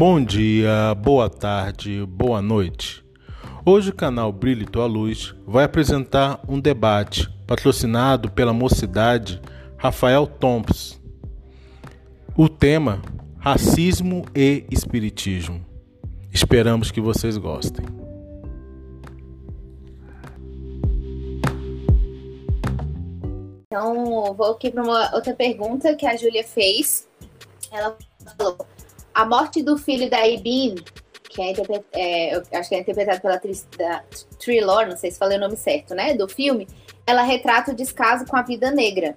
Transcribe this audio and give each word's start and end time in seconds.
Bom 0.00 0.24
dia, 0.24 0.94
boa 0.94 1.28
tarde, 1.28 2.06
boa 2.06 2.40
noite. 2.40 3.04
Hoje 3.66 3.90
o 3.90 3.94
canal 3.94 4.32
Brilho 4.32 4.66
Tua 4.66 4.86
Luz 4.86 5.34
vai 5.46 5.64
apresentar 5.64 6.40
um 6.48 6.58
debate 6.58 7.28
patrocinado 7.46 8.30
pela 8.30 8.50
mocidade 8.50 9.38
Rafael 9.76 10.26
Thompson. 10.26 10.96
O 12.34 12.48
tema: 12.48 13.02
Racismo 13.38 14.24
e 14.34 14.64
Espiritismo. 14.70 15.62
Esperamos 16.32 16.90
que 16.90 17.02
vocês 17.02 17.36
gostem. 17.36 17.84
Então, 23.66 24.32
vou 24.32 24.52
aqui 24.52 24.70
para 24.70 24.82
uma 24.82 25.14
outra 25.14 25.34
pergunta 25.34 25.94
que 25.94 26.06
a 26.06 26.16
Júlia 26.16 26.42
fez. 26.42 27.06
Ela 27.70 27.94
falou: 28.38 28.56
a 29.20 29.26
morte 29.26 29.62
do 29.62 29.76
filho 29.76 30.08
da 30.08 30.26
Ibin, 30.26 30.76
que 31.28 31.42
é, 31.42 31.52
é 31.92 32.42
acho 32.58 32.68
que 32.68 32.74
é 32.74 32.80
interpretado 32.80 33.20
pela 33.20 33.34
atriz 33.34 33.66
da 33.76 34.02
Trilor, 34.38 34.86
não 34.86 34.96
sei 34.96 35.10
se 35.10 35.18
falei 35.18 35.36
o 35.36 35.40
nome 35.40 35.56
certo, 35.56 35.94
né? 35.94 36.14
Do 36.14 36.26
filme, 36.26 36.66
ela 37.06 37.22
retrata 37.22 37.72
o 37.72 37.74
descaso 37.74 38.24
com 38.24 38.36
a 38.36 38.42
vida 38.42 38.70
negra. 38.70 39.16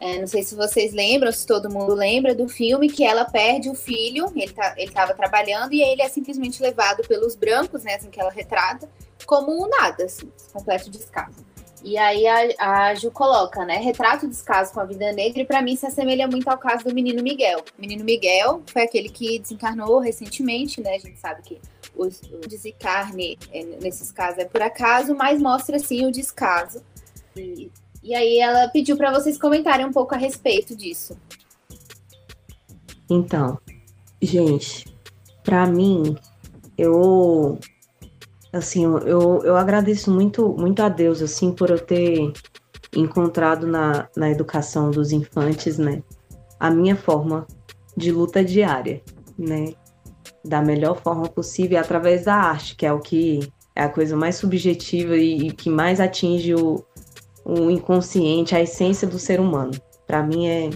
É, 0.00 0.20
não 0.20 0.28
sei 0.28 0.44
se 0.44 0.54
vocês 0.54 0.92
lembram, 0.92 1.32
se 1.32 1.44
todo 1.44 1.68
mundo 1.68 1.92
lembra 1.92 2.32
do 2.32 2.48
filme, 2.48 2.88
que 2.88 3.02
ela 3.02 3.24
perde 3.24 3.68
o 3.68 3.74
filho, 3.74 4.30
ele 4.36 4.52
tá, 4.52 4.74
estava 4.78 5.12
trabalhando, 5.12 5.72
e 5.72 5.82
ele 5.82 6.02
é 6.02 6.08
simplesmente 6.08 6.62
levado 6.62 7.02
pelos 7.08 7.34
brancos, 7.34 7.82
né? 7.82 7.94
Assim 7.94 8.08
que 8.08 8.20
ela 8.20 8.30
retrata, 8.30 8.88
como 9.26 9.50
um 9.50 9.68
nada, 9.68 10.04
assim, 10.04 10.30
completo 10.52 10.88
descaso. 10.88 11.44
E 11.84 11.96
aí 11.96 12.26
a, 12.26 12.88
a 12.88 12.94
Ju 12.94 13.10
coloca, 13.10 13.64
né? 13.64 13.76
Retrato 13.76 14.26
o 14.26 14.28
descaso 14.28 14.72
com 14.72 14.80
a 14.80 14.84
vida 14.84 15.12
negra, 15.12 15.42
e 15.42 15.44
para 15.44 15.62
mim 15.62 15.76
se 15.76 15.86
assemelha 15.86 16.26
muito 16.26 16.48
ao 16.48 16.58
caso 16.58 16.84
do 16.84 16.94
menino 16.94 17.22
Miguel. 17.22 17.60
O 17.76 17.80
menino 17.80 18.04
Miguel 18.04 18.62
foi 18.66 18.82
aquele 18.82 19.08
que 19.08 19.38
desencarnou 19.38 19.98
recentemente, 19.98 20.80
né? 20.80 20.94
A 20.94 20.98
gente 20.98 21.18
sabe 21.18 21.42
que 21.42 21.60
o, 21.96 22.08
desencarne 22.48 23.38
é, 23.52 23.64
nesses 23.80 24.12
casos 24.12 24.38
é 24.38 24.44
por 24.44 24.62
acaso, 24.62 25.14
mas 25.14 25.40
mostra 25.40 25.78
sim 25.78 26.06
o 26.06 26.12
descaso. 26.12 26.82
E, 27.36 27.70
e 28.02 28.14
aí 28.14 28.38
ela 28.38 28.68
pediu 28.68 28.96
para 28.96 29.12
vocês 29.12 29.38
comentarem 29.38 29.86
um 29.86 29.92
pouco 29.92 30.14
a 30.14 30.18
respeito 30.18 30.76
disso. 30.76 31.16
Então, 33.10 33.58
gente, 34.20 34.84
para 35.42 35.66
mim, 35.66 36.16
eu 36.76 37.58
assim, 38.52 38.84
eu, 38.84 39.40
eu 39.44 39.56
agradeço 39.56 40.10
muito, 40.10 40.48
muito 40.58 40.80
a 40.80 40.88
Deus, 40.88 41.22
assim, 41.22 41.52
por 41.52 41.70
eu 41.70 41.78
ter 41.78 42.32
encontrado 42.94 43.66
na, 43.66 44.08
na 44.16 44.30
educação 44.30 44.90
dos 44.90 45.12
infantes, 45.12 45.78
né, 45.78 46.02
a 46.58 46.70
minha 46.70 46.96
forma 46.96 47.46
de 47.96 48.10
luta 48.10 48.44
diária, 48.44 49.02
né, 49.38 49.74
da 50.44 50.62
melhor 50.62 51.00
forma 51.00 51.28
possível 51.28 51.78
através 51.78 52.24
da 52.24 52.34
arte, 52.34 52.76
que 52.76 52.86
é 52.86 52.92
o 52.92 53.00
que 53.00 53.52
é 53.74 53.82
a 53.82 53.88
coisa 53.88 54.16
mais 54.16 54.36
subjetiva 54.36 55.16
e, 55.16 55.48
e 55.48 55.52
que 55.52 55.68
mais 55.70 56.00
atinge 56.00 56.54
o, 56.54 56.84
o 57.44 57.70
inconsciente, 57.70 58.54
a 58.54 58.60
essência 58.60 59.06
do 59.06 59.18
ser 59.18 59.40
humano. 59.40 59.72
Para 60.06 60.22
mim 60.22 60.48
é 60.48 60.70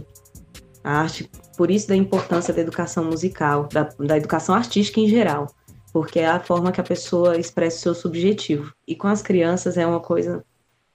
a 0.85 1.01
arte, 1.01 1.29
por 1.57 1.71
isso 1.71 1.89
da 1.89 1.97
importância 1.97 2.53
da 2.53 2.61
educação 2.61 3.05
musical, 3.05 3.69
da, 3.73 3.89
da 3.99 4.17
educação 4.17 4.55
artística 4.55 5.01
em 5.01 5.09
geral 5.09 5.49
porque 5.93 6.21
é 6.21 6.27
a 6.27 6.41
forma 6.41 6.73
que 6.73 6.81
a 6.81 6.85
pessoa 6.85 7.37
expressa 7.37 7.77
o 7.77 7.81
seu 7.81 7.95
subjetivo. 7.95 8.73
E 8.89 8.97
com 8.97 9.09
as 9.09 9.21
crianças 9.21 9.77
é 9.77 9.87
uma 9.87 10.01
coisa 10.01 10.45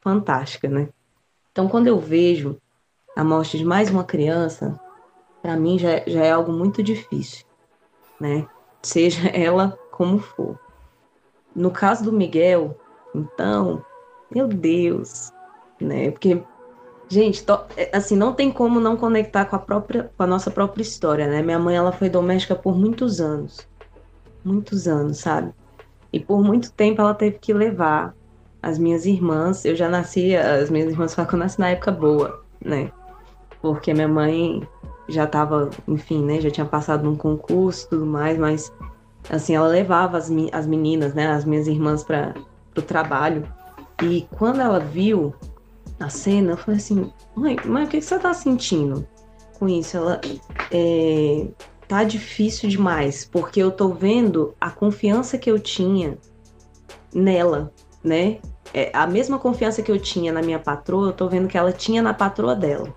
fantástica, 0.02 0.68
né? 0.68 0.90
Então, 1.52 1.68
quando 1.68 1.88
eu 1.88 2.00
vejo 2.00 2.58
a 3.16 3.24
morte 3.24 3.58
de 3.58 3.66
mais 3.66 3.90
uma 3.92 4.04
criança, 4.04 4.80
para 5.42 5.56
mim 5.56 5.78
já, 5.78 6.02
já 6.08 6.24
é 6.24 6.32
algo 6.32 6.52
muito 6.52 6.82
difícil, 6.82 7.46
né? 8.20 8.48
Seja 8.82 9.30
ela 9.38 9.78
como 9.92 10.20
for. 10.20 10.60
No 11.56 11.70
caso 11.70 12.04
do 12.04 12.12
Miguel, 12.12 12.80
então, 13.14 13.84
meu 14.34 14.48
Deus, 14.48 15.32
né? 15.80 16.10
Porque 16.10 16.42
gente, 17.08 17.44
to, 17.44 17.60
é, 17.76 17.96
assim, 17.96 18.16
não 18.16 18.34
tem 18.34 18.52
como 18.52 18.80
não 18.80 18.98
conectar 18.98 19.46
com 19.46 19.56
a 19.56 19.60
própria 19.60 20.12
com 20.16 20.24
a 20.24 20.28
nossa 20.28 20.52
própria 20.52 20.82
história, 20.82 21.28
né? 21.28 21.42
Minha 21.42 21.60
mãe 21.60 21.76
ela 21.76 21.92
foi 21.92 22.10
doméstica 22.10 22.56
por 22.56 22.76
muitos 22.76 23.22
anos 23.22 23.68
muitos 24.48 24.88
anos, 24.88 25.20
sabe? 25.20 25.54
E 26.12 26.20
por 26.20 26.42
muito 26.44 26.72
tempo 26.72 27.02
ela 27.02 27.14
teve 27.14 27.38
que 27.38 27.54
levar 27.54 28.16
as 28.62 28.78
minhas 28.80 29.06
irmãs. 29.06 29.66
Eu 29.66 29.76
já 29.76 29.90
nasci, 29.90 30.36
as 30.36 30.70
minhas 30.70 30.92
irmãs 30.92 31.14
falam 31.14 31.30
que 31.30 31.36
eu 31.36 31.40
nasci 31.40 31.60
na 31.60 31.70
época 31.70 31.92
boa, 31.92 32.44
né? 32.64 32.92
Porque 33.62 33.94
minha 33.94 34.08
mãe 34.08 34.68
já 35.08 35.26
estava, 35.26 35.70
enfim, 35.88 36.24
né? 36.24 36.42
Já 36.42 36.50
tinha 36.50 36.66
passado 36.66 37.04
num 37.04 37.16
concurso 37.16 37.86
e 37.86 37.90
tudo 37.90 38.06
mais, 38.06 38.38
mas 38.38 38.74
assim, 39.30 39.56
ela 39.56 39.68
levava 39.68 40.18
as, 40.18 40.32
as 40.52 40.68
meninas, 40.68 41.14
né? 41.14 41.28
As 41.28 41.46
minhas 41.46 41.68
irmãs 41.68 42.04
para 42.04 42.34
o 42.76 42.82
trabalho. 42.82 43.48
E 44.02 44.28
quando 44.38 44.62
ela 44.62 44.80
viu 44.80 45.34
a 46.00 46.10
cena, 46.10 46.52
eu 46.52 46.58
falei 46.58 46.78
assim: 46.80 47.12
mãe, 47.36 47.58
mãe, 47.66 47.86
o 47.86 47.88
que, 47.88 47.98
que 47.98 48.06
você 48.06 48.18
tá 48.20 48.34
sentindo 48.34 49.08
com 49.60 49.68
isso? 49.68 49.98
Ela. 49.98 50.22
É 50.72 51.48
tá 51.88 52.04
difícil 52.04 52.70
demais, 52.70 53.26
porque 53.26 53.62
eu 53.62 53.72
tô 53.72 53.90
vendo 53.90 54.54
a 54.60 54.70
confiança 54.70 55.38
que 55.38 55.50
eu 55.50 55.60
tinha 55.60 56.18
nela, 57.14 57.72
né? 58.04 58.40
É, 58.74 58.92
a 58.94 59.08
mesma 59.08 59.40
confiança 59.40 59.82
que 59.82 59.92
eu 59.92 60.00
tinha 60.00 60.32
na 60.32 60.42
minha 60.42 60.60
patroa, 60.60 61.08
eu 61.08 61.14
tô 61.14 61.30
vendo 61.30 61.48
que 61.48 61.58
ela 61.58 61.72
tinha 61.72 62.02
na 62.02 62.14
patroa 62.14 62.56
dela. 62.56 62.94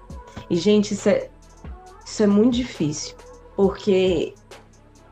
E, 0.48 0.56
gente, 0.56 0.94
isso 0.94 1.08
é, 1.08 1.30
isso 2.04 2.22
é 2.22 2.26
muito 2.26 2.54
difícil, 2.54 3.14
porque, 3.54 4.34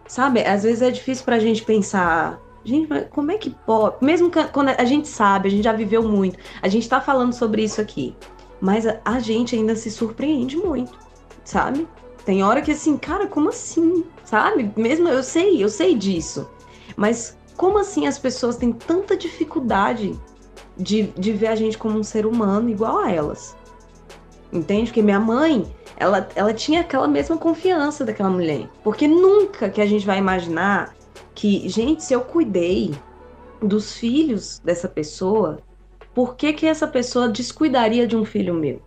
sabe, 0.06 0.43
às 0.43 0.65
vezes 0.65 0.83
é 0.83 0.91
difícil 0.91 1.25
pra 1.25 1.38
gente 1.38 1.62
pensar. 1.65 2.41
Gente, 2.65 2.88
mas 2.91 3.06
como 3.11 3.31
é 3.31 3.38
que 3.38 3.50
pode? 3.50 4.05
Mesmo 4.05 4.31
que, 4.31 4.43
quando 4.49 4.71
a 4.71 4.84
gente 4.84 5.06
sabe, 5.06 5.49
a 5.49 5.50
gente 5.50 5.62
já 5.62 5.72
viveu 5.72 6.03
muito, 6.03 6.38
a 6.61 6.69
gente 6.69 6.88
tá 6.88 7.00
falando 7.00 7.33
sobre 7.33 7.62
isso 7.62 7.81
aqui, 7.81 8.17
mas 8.61 8.84
a, 8.84 9.00
a 9.05 9.21
gente 9.21 9.55
ainda 9.55 9.77
se 9.77 9.91
surpreende 9.91 10.56
muito, 10.56 10.99
sabe? 11.44 11.87
Tem 12.28 12.43
hora 12.43 12.61
que 12.61 12.72
assim, 12.72 12.99
cara, 12.99 13.27
como 13.27 13.49
assim? 13.49 14.05
Sabe? 14.22 14.71
Mesmo 14.77 15.09
eu 15.09 15.22
sei, 15.22 15.65
eu 15.65 15.69
sei 15.71 15.94
disso. 15.94 16.47
Mas 16.94 17.39
como 17.56 17.78
assim 17.78 18.06
as 18.06 18.19
pessoas 18.19 18.59
têm 18.59 18.71
tanta 18.71 19.16
dificuldade 19.16 20.12
de, 20.77 21.05
de 21.05 21.33
ver 21.33 21.47
a 21.47 21.56
gente 21.56 21.78
como 21.78 21.99
um 21.99 22.03
ser 22.03 22.27
humano 22.27 22.69
igual 22.69 22.99
a 22.99 23.11
elas? 23.11 23.56
Entende? 24.53 24.91
Porque 24.91 25.00
minha 25.00 25.19
mãe, 25.19 25.75
ela, 25.97 26.28
ela 26.34 26.53
tinha 26.53 26.83
aquela 26.83 27.09
mesma 27.09 27.38
confiança 27.38 28.05
daquela 28.05 28.28
mulher. 28.28 28.69
Porque 28.84 29.09
nunca 29.09 29.71
que 29.71 29.81
a 29.81 29.87
gente 29.87 30.05
vai 30.05 30.19
imaginar 30.19 30.94
que, 31.34 31.67
gente, 31.67 32.05
se 32.05 32.12
eu 32.12 32.21
cuidei 32.21 32.94
dos 33.62 33.94
filhos 33.94 34.61
dessa 34.62 34.87
pessoa, 34.87 35.61
por 36.12 36.37
que 36.37 36.53
que 36.53 36.67
essa 36.67 36.87
pessoa 36.87 37.27
descuidaria 37.27 38.06
de 38.06 38.19
um 38.19 38.25
filho 38.27 38.53
meu? 38.53 38.83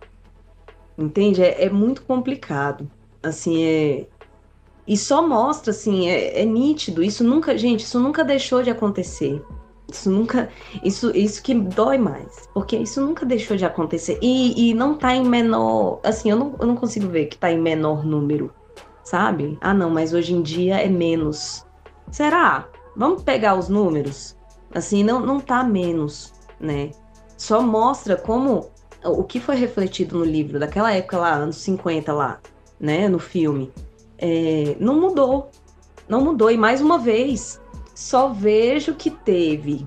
Entende? 0.96 1.42
É, 1.42 1.64
é 1.64 1.68
muito 1.68 2.04
complicado 2.04 2.88
assim, 3.22 3.64
é... 3.64 4.06
E 4.86 4.96
só 4.96 5.26
mostra, 5.26 5.70
assim, 5.70 6.08
é, 6.08 6.42
é 6.42 6.44
nítido. 6.44 7.02
Isso 7.02 7.22
nunca, 7.22 7.56
gente, 7.56 7.80
isso 7.80 8.00
nunca 8.00 8.24
deixou 8.24 8.62
de 8.62 8.70
acontecer. 8.70 9.42
Isso 9.90 10.10
nunca. 10.10 10.48
Isso, 10.82 11.16
isso 11.16 11.42
que 11.42 11.54
dói 11.54 11.98
mais. 11.98 12.48
Porque 12.52 12.76
isso 12.76 13.00
nunca 13.00 13.24
deixou 13.24 13.56
de 13.56 13.64
acontecer. 13.64 14.18
E, 14.22 14.70
e 14.70 14.74
não 14.74 14.96
tá 14.96 15.14
em 15.14 15.24
menor. 15.24 16.00
Assim, 16.02 16.30
eu 16.30 16.36
não, 16.36 16.56
eu 16.58 16.66
não 16.66 16.74
consigo 16.74 17.08
ver 17.08 17.26
que 17.26 17.36
tá 17.36 17.50
em 17.50 17.60
menor 17.60 18.04
número. 18.04 18.52
Sabe? 19.04 19.58
Ah, 19.60 19.74
não, 19.74 19.90
mas 19.90 20.14
hoje 20.14 20.34
em 20.34 20.42
dia 20.42 20.76
é 20.76 20.88
menos. 20.88 21.66
Será? 22.10 22.68
Vamos 22.96 23.22
pegar 23.22 23.54
os 23.56 23.68
números? 23.68 24.36
Assim, 24.74 25.04
não, 25.04 25.20
não 25.20 25.38
tá 25.40 25.62
menos, 25.62 26.32
né? 26.58 26.90
Só 27.36 27.60
mostra 27.62 28.16
como. 28.16 28.70
O 29.04 29.24
que 29.24 29.40
foi 29.40 29.56
refletido 29.56 30.16
no 30.16 30.24
livro 30.24 30.60
daquela 30.60 30.92
época 30.92 31.18
lá, 31.18 31.32
anos 31.32 31.56
50 31.56 32.12
lá, 32.12 32.38
né, 32.82 33.08
no 33.08 33.20
filme, 33.20 33.72
é, 34.18 34.76
não 34.80 35.00
mudou. 35.00 35.50
Não 36.08 36.20
mudou. 36.20 36.50
E 36.50 36.58
mais 36.58 36.80
uma 36.80 36.98
vez, 36.98 37.60
só 37.94 38.28
vejo 38.28 38.94
que 38.94 39.08
teve 39.08 39.86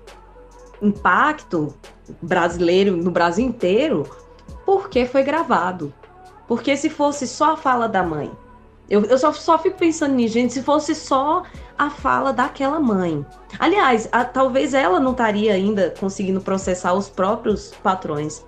impacto 0.81 1.73
brasileiro 2.21 2.95
no 2.95 3.11
Brasil 3.11 3.45
inteiro 3.45 4.09
porque 4.65 5.05
foi 5.05 5.23
gravado. 5.23 5.93
Porque 6.47 6.77
se 6.77 6.89
fosse 6.89 7.27
só 7.27 7.53
a 7.53 7.57
fala 7.57 7.89
da 7.89 8.01
mãe, 8.01 8.31
eu, 8.89 9.03
eu 9.05 9.17
só, 9.17 9.33
só 9.33 9.57
fico 9.57 9.77
pensando 9.77 10.13
nisso, 10.13 10.35
gente, 10.35 10.53
se 10.53 10.61
fosse 10.61 10.95
só 10.95 11.43
a 11.77 11.89
fala 11.89 12.31
daquela 12.31 12.79
mãe. 12.79 13.25
Aliás, 13.59 14.07
a, 14.11 14.23
talvez 14.23 14.73
ela 14.73 14.99
não 14.99 15.11
estaria 15.11 15.53
ainda 15.53 15.93
conseguindo 15.99 16.39
processar 16.39 16.93
os 16.93 17.09
próprios 17.09 17.73
patrões 17.83 18.45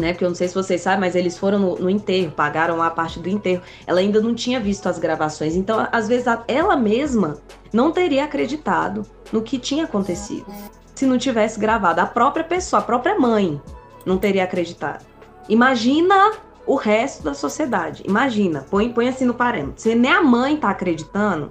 né? 0.00 0.12
Porque 0.12 0.24
eu 0.24 0.28
não 0.28 0.34
sei 0.34 0.48
se 0.48 0.54
vocês 0.54 0.80
sabem, 0.80 1.00
mas 1.00 1.14
eles 1.14 1.38
foram 1.38 1.58
no, 1.58 1.76
no, 1.76 1.90
enterro, 1.90 2.32
pagaram 2.32 2.82
a 2.82 2.90
parte 2.90 3.20
do 3.20 3.28
enterro. 3.28 3.62
Ela 3.86 4.00
ainda 4.00 4.20
não 4.20 4.34
tinha 4.34 4.58
visto 4.58 4.88
as 4.88 4.98
gravações. 4.98 5.54
Então, 5.54 5.86
às 5.92 6.08
vezes, 6.08 6.26
ela 6.48 6.76
mesma 6.76 7.38
não 7.72 7.92
teria 7.92 8.24
acreditado 8.24 9.04
no 9.32 9.42
que 9.42 9.58
tinha 9.58 9.84
acontecido. 9.84 10.46
Se 10.94 11.06
não 11.06 11.18
tivesse 11.18 11.60
gravado. 11.60 12.00
A 12.00 12.06
própria 12.06 12.44
pessoa, 12.44 12.80
a 12.80 12.84
própria 12.84 13.18
mãe, 13.18 13.60
não 14.04 14.18
teria 14.18 14.44
acreditado. 14.44 15.04
Imagina 15.48 16.32
o 16.66 16.74
resto 16.74 17.22
da 17.22 17.34
sociedade. 17.34 18.02
Imagina, 18.06 18.66
põe, 18.70 18.92
põe 18.92 19.08
assim 19.08 19.24
no 19.24 19.34
parâmetro. 19.34 19.74
Se 19.76 19.94
nem 19.94 20.12
a 20.12 20.22
mãe 20.22 20.56
tá 20.56 20.70
acreditando, 20.70 21.50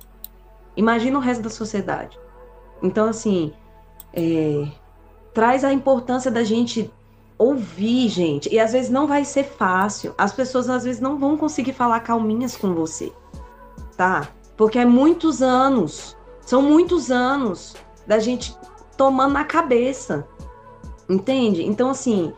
Imagina 0.79 1.17
o 1.17 1.21
resto 1.21 1.43
da 1.43 1.49
sociedade. 1.49 2.17
Então, 2.81 3.09
assim, 3.09 3.51
é, 4.13 4.65
traz 5.33 5.65
a 5.65 5.73
importância 5.73 6.31
da 6.31 6.41
gente 6.41 6.89
ouvir, 7.39 8.09
gente. 8.09 8.53
E 8.53 8.59
às 8.59 8.73
vezes 8.73 8.91
não 8.91 9.07
vai 9.07 9.23
ser 9.23 9.45
fácil. 9.45 10.13
As 10.17 10.33
pessoas 10.33 10.69
às 10.69 10.83
vezes 10.83 11.01
não 11.01 11.17
vão 11.17 11.37
conseguir 11.37 11.73
falar 11.73 12.01
calminhas 12.01 12.57
com 12.57 12.73
você, 12.73 13.11
tá? 13.95 14.27
Porque 14.57 14.77
é 14.77 14.85
muitos 14.85 15.41
anos, 15.41 16.17
são 16.41 16.61
muitos 16.61 17.09
anos 17.09 17.75
da 18.05 18.19
gente 18.19 18.55
tomando 18.97 19.33
na 19.33 19.45
cabeça, 19.45 20.27
entende? 21.07 21.63
Então, 21.63 21.89
assim, 21.89 22.33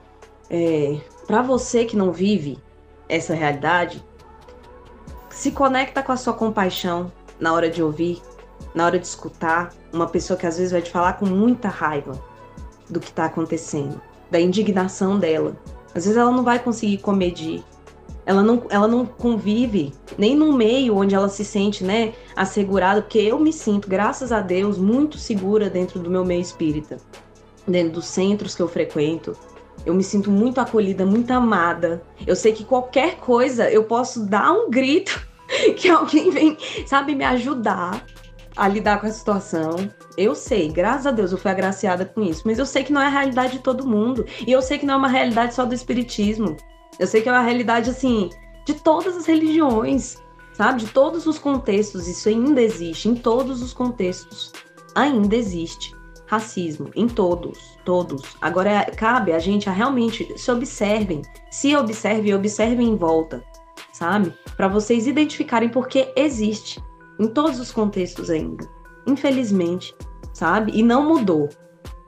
é, 0.49 1.01
para 1.25 1.41
você 1.41 1.83
que 1.83 1.97
não 1.97 2.11
vive 2.11 2.59
essa 3.09 3.33
realidade, 3.33 4.05
se 5.29 5.51
conecta 5.51 6.03
com 6.03 6.11
a 6.11 6.17
sua 6.17 6.33
compaixão 6.33 7.11
na 7.39 7.53
hora 7.53 7.69
de 7.69 7.81
ouvir, 7.81 8.21
na 8.75 8.85
hora 8.85 8.99
de 8.99 9.07
escutar 9.07 9.73
uma 9.91 10.07
pessoa 10.07 10.37
que 10.37 10.45
às 10.45 10.57
vezes 10.57 10.71
vai 10.71 10.81
te 10.81 10.91
falar 10.91 11.13
com 11.13 11.25
muita 11.25 11.67
raiva 11.67 12.21
do 12.87 12.99
que 12.99 13.07
está 13.07 13.25
acontecendo, 13.25 13.99
da 14.31 14.39
indignação 14.39 15.19
dela. 15.19 15.55
Às 15.93 16.05
vezes 16.05 16.17
ela 16.17 16.31
não 16.31 16.43
vai 16.43 16.57
conseguir 16.57 16.97
comedir. 16.99 17.63
Ela 18.25 18.41
não, 18.41 18.63
ela 18.69 18.87
não 18.87 19.05
convive 19.05 19.93
nem 20.17 20.35
num 20.35 20.53
meio 20.53 20.95
onde 20.95 21.13
ela 21.13 21.27
se 21.27 21.43
sente, 21.43 21.83
né, 21.83 22.13
assegurada, 22.35 23.01
porque 23.01 23.19
eu 23.19 23.39
me 23.39 23.51
sinto, 23.51 23.89
graças 23.89 24.31
a 24.31 24.39
Deus, 24.39 24.77
muito 24.77 25.17
segura 25.17 25.69
dentro 25.69 25.99
do 25.99 26.09
meu 26.09 26.23
meio 26.23 26.39
espírita, 26.39 26.97
dentro 27.67 27.93
dos 27.93 28.05
centros 28.05 28.55
que 28.55 28.61
eu 28.61 28.67
frequento. 28.67 29.35
Eu 29.85 29.95
me 29.95 30.03
sinto 30.03 30.29
muito 30.29 30.61
acolhida, 30.61 31.03
muito 31.05 31.31
amada. 31.31 32.03
Eu 32.25 32.35
sei 32.35 32.53
que 32.53 32.63
qualquer 32.63 33.17
coisa 33.17 33.69
eu 33.69 33.83
posso 33.83 34.23
dar 34.23 34.51
um 34.53 34.69
grito 34.69 35.27
que 35.75 35.89
alguém 35.89 36.29
vem, 36.29 36.57
sabe, 36.85 37.15
me 37.15 37.25
ajudar 37.25 38.05
a 38.55 38.67
lidar 38.67 38.99
com 38.99 39.07
a 39.07 39.11
situação. 39.11 39.89
Eu 40.17 40.35
sei, 40.35 40.69
graças 40.69 41.07
a 41.07 41.11
Deus 41.11 41.31
eu 41.31 41.37
fui 41.37 41.51
agraciada 41.51 42.05
com 42.05 42.21
isso, 42.21 42.43
mas 42.45 42.59
eu 42.59 42.65
sei 42.65 42.83
que 42.83 42.93
não 42.93 43.01
é 43.01 43.07
a 43.07 43.09
realidade 43.09 43.53
de 43.53 43.59
todo 43.59 43.87
mundo. 43.87 44.25
E 44.45 44.51
eu 44.51 44.61
sei 44.61 44.77
que 44.77 44.85
não 44.85 44.95
é 44.95 44.97
uma 44.97 45.07
realidade 45.07 45.53
só 45.53 45.65
do 45.65 45.73
espiritismo. 45.73 46.57
Eu 46.99 47.07
sei 47.07 47.21
que 47.21 47.29
é 47.29 47.31
uma 47.31 47.41
realidade 47.41 47.89
assim 47.89 48.29
de 48.65 48.73
todas 48.75 49.17
as 49.17 49.25
religiões, 49.25 50.17
sabe? 50.53 50.81
De 50.81 50.87
todos 50.87 51.25
os 51.25 51.39
contextos, 51.39 52.07
isso 52.07 52.29
ainda 52.29 52.61
existe 52.61 53.09
em 53.09 53.15
todos 53.15 53.61
os 53.61 53.73
contextos. 53.73 54.51
Ainda 54.95 55.35
existe 55.35 55.95
racismo 56.27 56.89
em 56.95 57.07
todos, 57.07 57.77
todos. 57.83 58.21
Agora 58.41 58.85
cabe 58.95 59.33
a 59.33 59.39
gente 59.39 59.67
a 59.67 59.71
realmente 59.73 60.31
se 60.37 60.49
observem, 60.49 61.21
se 61.49 61.75
observem 61.75 62.31
e 62.31 62.33
observem 62.33 62.87
em 62.87 62.95
volta, 62.95 63.43
sabe? 63.91 64.33
Para 64.55 64.69
vocês 64.69 65.07
identificarem 65.07 65.67
porque 65.67 66.11
existe 66.15 66.81
em 67.21 67.27
todos 67.27 67.59
os 67.59 67.71
contextos 67.71 68.29
ainda. 68.31 68.67
Infelizmente, 69.05 69.95
sabe? 70.33 70.71
E 70.75 70.81
não 70.81 71.07
mudou. 71.07 71.47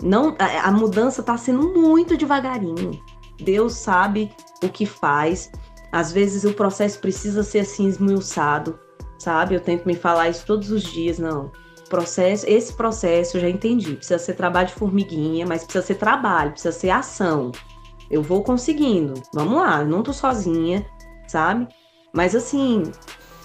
Não, 0.02 0.36
a, 0.40 0.68
a 0.68 0.72
mudança 0.72 1.22
está 1.22 1.38
sendo 1.38 1.80
muito 1.80 2.18
devagarinho. 2.18 3.00
Deus 3.40 3.76
sabe 3.76 4.32
o 4.64 4.70
que 4.70 4.86
faz. 4.86 5.52
Às 5.92 6.12
vezes 6.12 6.44
o 6.44 6.54
processo 6.54 7.00
precisa 7.00 7.44
ser 7.44 7.60
assim 7.60 7.88
esmiuçado, 7.88 8.80
sabe? 9.20 9.54
Eu 9.54 9.60
tento 9.60 9.86
me 9.86 9.96
falar 9.96 10.30
isso 10.30 10.46
todos 10.46 10.72
os 10.72 10.82
dias, 10.82 11.20
não. 11.20 11.52
Processo, 11.90 12.50
esse 12.50 12.74
processo 12.74 13.38
eu 13.38 13.42
já 13.42 13.50
entendi. 13.50 13.96
Precisa 13.96 14.18
ser 14.18 14.34
trabalho 14.34 14.68
de 14.68 14.74
formiguinha, 14.74 15.46
mas 15.46 15.64
precisa 15.64 15.86
ser 15.86 15.96
trabalho, 15.96 16.52
precisa 16.52 16.72
ser 16.72 16.90
ação. 16.90 17.52
Eu 18.10 18.24
vou 18.24 18.44
conseguindo. 18.44 19.14
Vamos 19.32 19.60
lá, 19.60 19.82
eu 19.82 19.88
não 19.88 20.02
tô 20.02 20.12
sozinha, 20.12 20.84
sabe? 21.28 21.68
Mas 22.12 22.36
assim, 22.36 22.92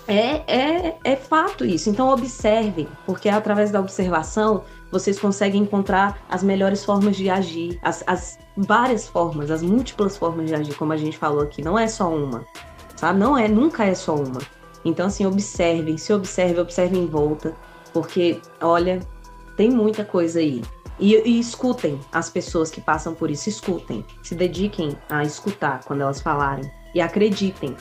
é, 0.09 0.43
é, 0.47 0.97
é 1.05 1.17
fato 1.17 1.65
isso. 1.65 1.91
Então 1.91 2.09
observem, 2.09 2.89
porque 3.05 3.29
através 3.29 3.71
da 3.71 3.79
observação 3.79 4.65
vocês 4.91 5.19
conseguem 5.21 5.63
encontrar 5.63 6.19
as 6.31 6.43
melhores 6.43 6.83
formas 6.83 7.15
de 7.15 7.29
agir, 7.29 7.79
as, 7.83 8.03
as 8.07 8.39
várias 8.57 9.07
formas, 9.07 9.51
as 9.51 9.63
múltiplas 9.63 10.17
formas 10.17 10.47
de 10.47 10.55
agir, 10.55 10.75
como 10.75 10.95
a 10.95 10.97
gente 10.97 11.19
falou 11.19 11.43
aqui. 11.43 11.63
Não 11.63 11.79
é 11.79 11.87
só 11.87 12.11
uma, 12.11 12.45
sabe? 12.97 13.19
Não 13.19 13.37
é, 13.37 13.47
nunca 13.47 13.85
é 13.85 13.95
só 13.95 14.15
uma. 14.15 14.41
Então 14.83 15.07
assim, 15.07 15.27
observem, 15.27 15.99
se 15.99 16.13
observem, 16.13 16.59
observem 16.59 17.03
em 17.03 17.07
volta, 17.07 17.55
porque 17.93 18.41
olha, 18.63 19.01
tem 19.59 19.71
muita 19.71 20.05
coisa 20.05 20.39
aí. 20.39 20.63
E, 20.99 21.15
e, 21.15 21.39
escutem 21.39 22.01
as 22.11 22.29
pessoas 22.29 22.71
que 22.71 22.81
passam 22.81 23.15
por 23.15 23.31
isso, 23.31 23.49
escutem, 23.49 24.05
se 24.23 24.35
dediquem 24.35 24.97
a 25.09 25.23
escutar 25.23 25.85
quando 25.85 26.01
elas 26.01 26.21
falarem 26.21 26.69
e 26.93 27.01
acreditem, 27.01 27.77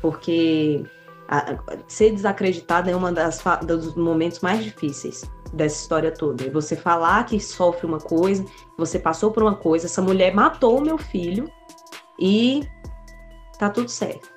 porque 0.00 0.84
a, 1.28 1.56
ser 1.86 2.12
desacreditada 2.12 2.90
é 2.90 2.96
um 2.96 3.00
dos 3.64 3.94
momentos 3.94 4.40
mais 4.40 4.62
difíceis 4.62 5.24
dessa 5.52 5.76
história 5.76 6.12
toda. 6.12 6.44
É 6.44 6.50
você 6.50 6.76
falar 6.76 7.24
que 7.24 7.38
sofre 7.40 7.86
uma 7.86 7.98
coisa, 7.98 8.44
você 8.76 8.98
passou 8.98 9.30
por 9.30 9.42
uma 9.42 9.54
coisa, 9.54 9.86
essa 9.86 10.02
mulher 10.02 10.34
matou 10.34 10.78
o 10.78 10.82
meu 10.82 10.98
filho 10.98 11.50
e 12.18 12.66
tá 13.58 13.70
tudo 13.70 13.88
certo. 13.88 14.28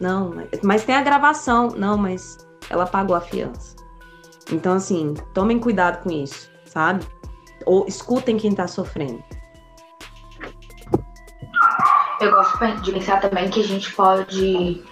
Não, 0.00 0.30
mas, 0.34 0.48
mas 0.62 0.84
tem 0.84 0.94
a 0.94 1.02
gravação. 1.02 1.68
Não, 1.68 1.96
mas 1.96 2.38
ela 2.68 2.86
pagou 2.86 3.14
a 3.14 3.20
fiança. 3.20 3.76
Então, 4.50 4.74
assim, 4.74 5.14
tomem 5.32 5.58
cuidado 5.58 6.02
com 6.02 6.10
isso, 6.10 6.50
sabe? 6.64 7.06
Ou 7.64 7.86
escutem 7.86 8.36
quem 8.36 8.52
tá 8.52 8.66
sofrendo. 8.66 9.22
Eu 12.20 12.30
gosto 12.30 12.82
de 12.82 12.92
pensar 12.92 13.20
também 13.20 13.48
que 13.50 13.60
a 13.60 13.64
gente 13.64 13.92
pode 13.92 14.82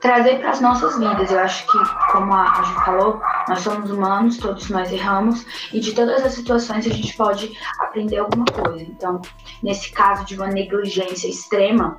trazer 0.00 0.38
para 0.38 0.50
as 0.50 0.60
nossas 0.60 0.98
vidas. 0.98 1.30
Eu 1.30 1.40
acho 1.40 1.66
que, 1.66 1.78
como 2.12 2.32
a, 2.32 2.62
Ju 2.62 2.74
falou, 2.84 3.20
nós 3.48 3.60
somos 3.60 3.90
humanos, 3.90 4.38
todos 4.38 4.68
nós 4.70 4.92
erramos, 4.92 5.44
e 5.72 5.80
de 5.80 5.92
todas 5.92 6.24
as 6.24 6.32
situações 6.32 6.86
a 6.86 6.90
gente 6.90 7.16
pode 7.16 7.52
aprender 7.80 8.18
alguma 8.18 8.46
coisa. 8.46 8.82
Então, 8.82 9.20
nesse 9.62 9.90
caso 9.92 10.24
de 10.24 10.36
uma 10.36 10.48
negligência 10.48 11.28
extrema, 11.28 11.98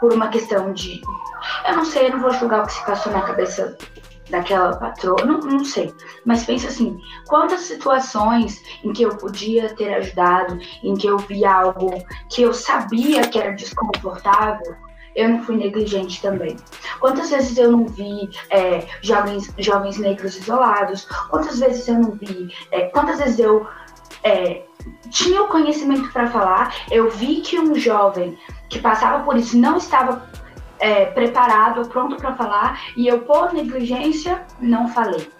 por 0.00 0.12
uma 0.12 0.28
questão 0.28 0.72
de. 0.72 1.00
Eu 1.66 1.76
não 1.76 1.84
sei, 1.84 2.06
eu 2.06 2.12
não 2.12 2.20
vou 2.20 2.32
julgar 2.32 2.64
o 2.64 2.66
que 2.66 2.72
se 2.72 2.84
passou 2.84 3.12
na 3.12 3.22
cabeça 3.22 3.76
daquela 4.30 4.76
patroa, 4.76 5.24
não, 5.24 5.38
não 5.38 5.64
sei. 5.64 5.94
Mas 6.24 6.44
pensa 6.44 6.68
assim, 6.68 6.98
quantas 7.28 7.60
situações 7.60 8.60
em 8.82 8.92
que 8.92 9.04
eu 9.04 9.16
podia 9.16 9.74
ter 9.74 9.94
ajudado, 9.94 10.58
em 10.82 10.94
que 10.94 11.06
eu 11.06 11.16
vi 11.18 11.44
algo 11.44 11.92
que 12.30 12.42
eu 12.42 12.52
sabia 12.52 13.28
que 13.28 13.38
era 13.38 13.52
desconfortável, 13.52 14.76
eu 15.16 15.30
não 15.30 15.42
fui 15.42 15.56
negligente 15.56 16.20
também. 16.20 16.56
Quantas 17.00 17.30
vezes 17.30 17.56
eu 17.56 17.72
não 17.72 17.86
vi 17.86 18.28
é, 18.50 18.86
jovens, 19.00 19.52
jovens 19.58 19.98
negros 19.98 20.36
isolados? 20.36 21.06
Quantas 21.30 21.58
vezes 21.58 21.88
eu 21.88 21.98
não 21.98 22.12
vi? 22.12 22.48
É, 22.70 22.82
quantas 22.90 23.18
vezes 23.18 23.38
eu 23.38 23.66
é, 24.22 24.62
tinha 25.10 25.42
o 25.42 25.48
conhecimento 25.48 26.12
para 26.12 26.28
falar? 26.28 26.74
Eu 26.90 27.10
vi 27.10 27.40
que 27.40 27.58
um 27.58 27.74
jovem 27.74 28.38
que 28.68 28.78
passava 28.78 29.24
por 29.24 29.36
isso 29.36 29.56
não 29.58 29.78
estava 29.78 30.28
é, 30.78 31.06
preparado 31.06 31.80
ou 31.80 31.86
pronto 31.86 32.16
para 32.16 32.34
falar 32.34 32.80
e 32.96 33.08
eu, 33.08 33.20
por 33.20 33.52
negligência, 33.54 34.44
não 34.60 34.88
falei. 34.88 35.30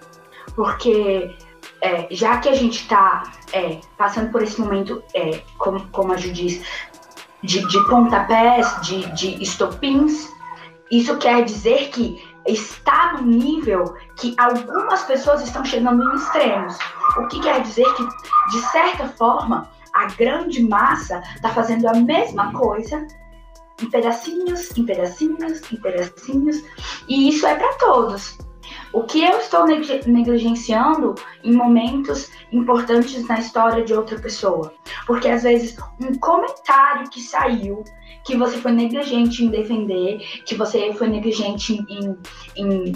Porque 0.55 1.37
é, 1.83 2.09
já 2.11 2.39
que 2.39 2.49
a 2.49 2.55
gente 2.55 2.81
está 2.81 3.25
é, 3.53 3.79
passando 3.99 4.33
por 4.33 4.43
esse 4.43 4.59
momento, 4.61 5.03
é, 5.15 5.43
como, 5.59 5.87
como 5.89 6.13
a 6.13 6.17
Ju 6.17 6.33
diz, 6.33 6.65
de, 7.43 7.67
de 7.67 7.89
pontapés, 7.89 8.81
de, 8.83 9.07
de 9.15 9.43
estopins, 9.43 10.29
isso 10.91 11.17
quer 11.19 11.45
dizer 11.45 11.91
que 11.91 12.23
está 12.47 13.15
no 13.15 13.23
nível 13.23 13.95
que 14.17 14.35
algumas 14.39 15.03
pessoas 15.05 15.43
estão 15.43 15.65
chegando 15.65 16.03
em 16.03 16.15
extremos. 16.15 16.79
O 17.19 17.27
que 17.27 17.41
quer 17.41 17.61
dizer 17.63 17.87
que, 17.95 18.07
de 18.51 18.61
certa 18.71 19.09
forma, 19.09 19.69
a 19.93 20.07
grande 20.07 20.63
massa 20.63 21.23
está 21.35 21.49
fazendo 21.49 21.89
a 21.89 21.95
mesma 21.95 22.53
coisa 22.53 23.07
em 23.83 23.91
pedacinhos, 23.91 24.77
em 24.77 24.85
pedacinhos, 24.85 25.61
em 25.73 25.77
pedacinhos, 25.77 26.57
e 27.09 27.29
isso 27.29 27.47
é 27.47 27.55
para 27.57 27.73
todos. 27.75 28.39
O 28.93 29.03
que 29.03 29.23
eu 29.23 29.39
estou 29.39 29.65
negligenciando 29.67 31.15
em 31.43 31.53
momentos 31.53 32.31
importantes 32.53 33.27
na 33.27 33.39
história 33.39 33.85
de 33.85 33.93
outra 33.95 34.19
pessoa? 34.19 34.73
Porque 35.07 35.29
às 35.29 35.43
vezes 35.43 35.77
um 36.01 36.15
comentário 36.19 37.09
que 37.11 37.21
saiu, 37.21 37.85
que 38.25 38.37
você 38.37 38.57
foi 38.59 38.73
negligente 38.73 39.45
em 39.45 39.49
defender, 39.49 40.19
que 40.45 40.55
você 40.55 40.93
foi 40.95 41.09
negligente 41.09 41.85
em, 41.89 42.17
em, 42.57 42.93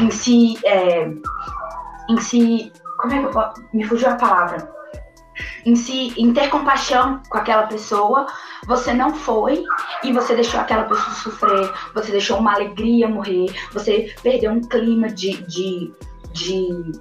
em 0.00 0.10
se. 0.10 0.58
É, 0.64 1.10
em 2.08 2.18
se. 2.18 2.72
Como 2.98 3.12
é 3.12 3.18
que 3.18 3.36
eu. 3.36 3.52
Me 3.72 3.84
fugiu 3.84 4.10
a 4.10 4.14
palavra 4.14 4.71
em 5.64 5.74
si, 5.74 6.12
em 6.16 6.32
ter 6.32 6.48
compaixão 6.48 7.22
com 7.28 7.38
aquela 7.38 7.66
pessoa, 7.66 8.26
você 8.66 8.92
não 8.92 9.14
foi 9.14 9.64
e 10.02 10.12
você 10.12 10.34
deixou 10.34 10.60
aquela 10.60 10.84
pessoa 10.84 11.14
sofrer, 11.14 11.72
você 11.94 12.12
deixou 12.12 12.38
uma 12.38 12.54
alegria 12.54 13.08
morrer, 13.08 13.46
você 13.72 14.14
perdeu 14.22 14.52
um 14.52 14.60
clima 14.60 15.08
de, 15.08 15.42
de, 15.44 15.92
de, 16.32 16.92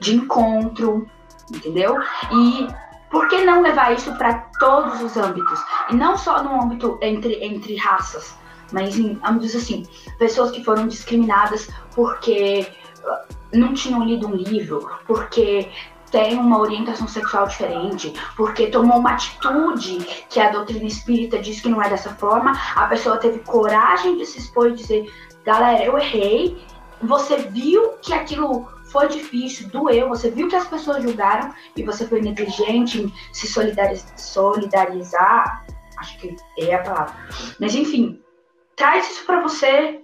de 0.00 0.16
encontro, 0.16 1.06
entendeu? 1.52 1.98
E 2.32 2.68
por 3.10 3.28
que 3.28 3.44
não 3.44 3.62
levar 3.62 3.92
isso 3.92 4.12
para 4.16 4.34
todos 4.58 5.00
os 5.00 5.16
âmbitos? 5.16 5.60
E 5.90 5.94
não 5.94 6.16
só 6.16 6.42
no 6.42 6.62
âmbito 6.62 6.98
entre, 7.02 7.44
entre 7.44 7.76
raças, 7.76 8.36
mas 8.72 8.98
em 8.98 9.18
âmbitos 9.22 9.54
assim, 9.54 9.84
pessoas 10.18 10.50
que 10.50 10.64
foram 10.64 10.88
discriminadas 10.88 11.68
porque 11.94 12.66
não 13.52 13.72
tinham 13.72 14.04
lido 14.04 14.26
um 14.26 14.34
livro, 14.34 14.90
porque 15.06 15.70
tem 16.14 16.38
uma 16.38 16.60
orientação 16.60 17.08
sexual 17.08 17.48
diferente, 17.48 18.14
porque 18.36 18.68
tomou 18.68 19.00
uma 19.00 19.14
atitude 19.14 19.98
que 20.30 20.38
a 20.38 20.48
doutrina 20.48 20.84
espírita 20.84 21.40
diz 21.40 21.60
que 21.60 21.68
não 21.68 21.82
é 21.82 21.90
dessa 21.90 22.14
forma, 22.14 22.52
a 22.76 22.86
pessoa 22.86 23.18
teve 23.18 23.40
coragem 23.40 24.16
de 24.16 24.24
se 24.24 24.38
expor 24.38 24.68
e 24.68 24.74
dizer: 24.74 25.12
galera, 25.44 25.82
eu 25.84 25.98
errei. 25.98 26.64
Você 27.02 27.36
viu 27.36 27.94
que 28.00 28.14
aquilo 28.14 28.68
foi 28.84 29.08
difícil, 29.08 29.68
doeu, 29.70 30.08
você 30.08 30.30
viu 30.30 30.46
que 30.46 30.54
as 30.54 30.68
pessoas 30.68 31.02
julgaram 31.02 31.52
e 31.76 31.82
você 31.82 32.06
foi 32.06 32.20
negligente 32.20 33.02
em 33.02 33.12
se 33.32 33.48
solidarizar. 34.16 35.66
Acho 35.98 36.16
que 36.18 36.36
é 36.60 36.76
a 36.76 36.82
palavra. 36.82 37.16
Mas 37.58 37.74
enfim, 37.74 38.22
traz 38.76 39.10
isso 39.10 39.26
para 39.26 39.40
você. 39.40 40.00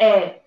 É, 0.00 0.40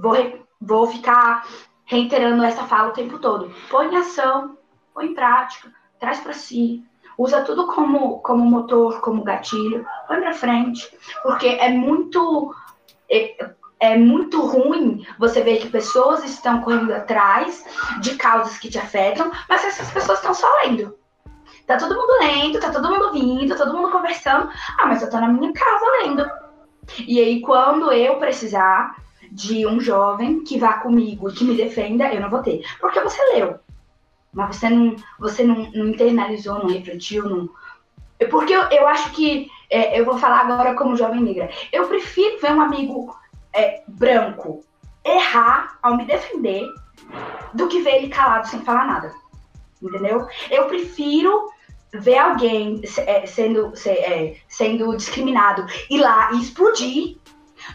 vou, 0.00 0.16
vou 0.58 0.86
ficar 0.86 1.46
reiterando 1.86 2.44
essa 2.44 2.64
fala 2.64 2.90
o 2.90 2.92
tempo 2.92 3.18
todo. 3.18 3.50
Põe 3.70 3.86
em 3.86 3.96
ação, 3.96 4.58
põe 4.92 5.06
em 5.06 5.14
prática, 5.14 5.72
traz 5.98 6.20
para 6.20 6.34
si. 6.34 6.84
Usa 7.16 7.40
tudo 7.42 7.66
como, 7.68 8.18
como 8.18 8.44
motor, 8.44 9.00
como 9.00 9.24
gatilho, 9.24 9.86
põe 10.06 10.20
para 10.20 10.34
frente, 10.34 10.86
porque 11.22 11.46
é 11.46 11.70
muito 11.70 12.54
é, 13.10 13.54
é 13.80 13.96
muito 13.96 14.44
ruim 14.44 15.06
você 15.18 15.40
ver 15.40 15.58
que 15.58 15.70
pessoas 15.70 16.24
estão 16.24 16.60
correndo 16.60 16.92
atrás 16.92 17.64
de 18.00 18.16
causas 18.16 18.58
que 18.58 18.68
te 18.68 18.78
afetam, 18.78 19.30
mas 19.48 19.64
essas 19.64 19.90
pessoas 19.90 20.18
estão 20.18 20.34
só 20.34 20.46
lendo. 20.62 20.94
Tá 21.66 21.76
todo 21.76 21.96
mundo 21.96 22.12
lendo, 22.20 22.60
tá 22.60 22.70
todo 22.70 22.90
mundo 22.90 23.12
vindo, 23.12 23.56
todo 23.56 23.74
mundo 23.74 23.90
conversando. 23.90 24.50
Ah, 24.78 24.86
mas 24.86 25.02
eu 25.02 25.10
tô 25.10 25.18
na 25.18 25.28
minha 25.28 25.52
casa 25.52 25.86
lendo. 26.02 26.24
E 27.06 27.18
aí, 27.18 27.40
quando 27.40 27.90
eu 27.92 28.18
precisar, 28.18 28.94
de 29.36 29.66
um 29.66 29.78
jovem 29.78 30.42
que 30.42 30.58
vá 30.58 30.78
comigo 30.78 31.28
e 31.28 31.32
que 31.34 31.44
me 31.44 31.54
defenda, 31.54 32.10
eu 32.10 32.22
não 32.22 32.30
vou 32.30 32.42
ter. 32.42 32.62
Porque 32.80 32.98
você 33.00 33.22
leu. 33.34 33.58
Mas 34.32 34.56
você 34.56 34.70
não, 34.70 34.96
você 35.18 35.44
não, 35.44 35.70
não 35.72 35.88
internalizou, 35.88 36.60
não 36.60 36.68
refletiu, 36.68 37.28
não. 37.28 37.50
Porque 38.30 38.54
eu, 38.54 38.62
eu 38.70 38.88
acho 38.88 39.12
que. 39.12 39.50
É, 39.68 40.00
eu 40.00 40.06
vou 40.06 40.16
falar 40.16 40.40
agora 40.40 40.74
como 40.74 40.96
jovem 40.96 41.20
negra. 41.20 41.50
Eu 41.70 41.86
prefiro 41.86 42.40
ver 42.40 42.52
um 42.52 42.62
amigo 42.62 43.14
é, 43.52 43.82
branco 43.86 44.64
errar 45.04 45.78
ao 45.82 45.98
me 45.98 46.06
defender 46.06 46.66
do 47.52 47.68
que 47.68 47.82
ver 47.82 47.96
ele 47.96 48.08
calado 48.08 48.48
sem 48.48 48.62
falar 48.62 48.86
nada. 48.86 49.12
Entendeu? 49.82 50.26
Eu 50.50 50.66
prefiro 50.66 51.50
ver 51.92 52.16
alguém 52.16 52.80
é, 53.00 53.26
sendo, 53.26 53.72
é, 53.84 54.36
sendo 54.48 54.96
discriminado 54.96 55.66
ir 55.90 55.98
lá 55.98 56.32
e 56.32 56.40
explodir 56.40 57.18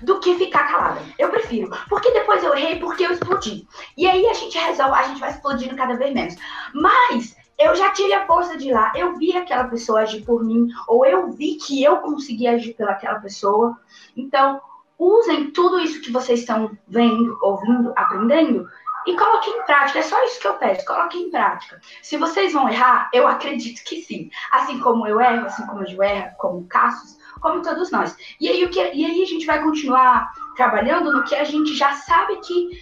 do 0.02 0.20
que 0.20 0.36
ficar 0.36 0.68
calada. 0.72 1.02
Eu 1.18 1.30
prefiro. 1.30 1.70
Porque 1.90 2.12
depois 2.12 2.44
eu 2.44 2.56
errei 2.56 2.80
porque 2.80 3.06
eu 3.06 3.12
explodi. 3.12 3.68
E 3.98 4.08
aí 4.08 4.26
a 4.28 4.34
gente 4.34 4.58
resolve, 4.58 4.94
a 4.94 5.04
gente 5.04 5.20
vai 5.20 5.32
explodindo 5.32 5.76
cada 5.76 5.96
vez 5.96 6.14
menos. 6.14 6.36
Mas 6.74 7.36
eu 7.60 7.76
já 7.76 7.92
tive 7.92 8.14
a 8.14 8.26
força 8.26 8.58
de 8.58 8.70
ir 8.70 8.74
lá, 8.74 8.92
eu 8.96 9.16
vi 9.18 9.38
aquela 9.38 9.66
pessoa 9.66 10.02
agir 10.02 10.26
por 10.26 10.44
mim, 10.44 10.68
ou 10.88 11.06
eu 11.06 11.32
vi 11.32 11.56
que 11.56 11.84
eu 11.84 11.98
consegui 11.98 12.48
agir 12.48 12.74
pelaquela 12.74 13.20
pessoa. 13.20 13.78
Então, 14.18 14.60
usem 14.98 15.52
tudo 15.52 15.80
isso 15.80 16.02
que 16.02 16.12
vocês 16.12 16.40
estão 16.40 16.76
vendo, 16.88 17.38
ouvindo, 17.42 17.94
aprendendo 17.96 18.68
e 19.06 19.16
coloquem 19.16 19.60
em 19.60 19.64
prática. 19.64 20.00
É 20.00 20.04
só 20.04 20.24
isso 20.24 20.40
que 20.40 20.48
eu 20.48 20.54
peço, 20.56 20.86
coloquem 20.86 21.24
em 21.24 21.32
prática. 21.32 21.80
Se 22.02 22.18
vocês 22.18 22.54
vão 22.54 22.70
errar, 22.70 23.10
eu 23.14 23.28
acredito 23.28 23.84
que 23.84 24.02
sim. 24.02 24.30
Assim 24.52 24.80
como 24.80 25.08
eu 25.08 25.20
erro, 25.20 25.46
assim 25.46 25.66
como 25.66 25.84
eu 25.84 26.04
erro, 26.04 26.36
como 26.38 26.60
o 26.60 26.68
Cassius, 26.68 27.18
como 27.42 27.62
todos 27.62 27.92
nós. 27.92 28.16
E 28.40 28.48
aí, 28.48 28.64
o 28.64 28.70
que, 28.70 28.80
e 28.80 29.06
aí 29.06 29.22
a 29.22 29.26
gente 29.26 29.46
vai 29.46 29.62
continuar 29.62 30.32
trabalhando 30.56 31.12
no 31.12 31.24
que 31.24 31.36
a 31.36 31.44
gente 31.44 31.76
já 31.76 31.94
sabe 31.94 32.38
que 32.38 32.80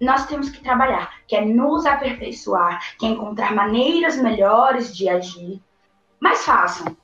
nós 0.00 0.26
temos 0.26 0.48
que 0.48 0.62
trabalhar, 0.62 1.12
que 1.26 1.36
é 1.36 1.44
nos 1.44 1.84
aperfeiçoar, 1.84 2.80
que 2.98 3.06
é 3.06 3.10
encontrar 3.10 3.54
maneiras 3.54 4.16
melhores 4.16 4.96
de 4.96 5.08
agir. 5.08 5.60
Mas 6.20 6.44
façam, 6.44 6.96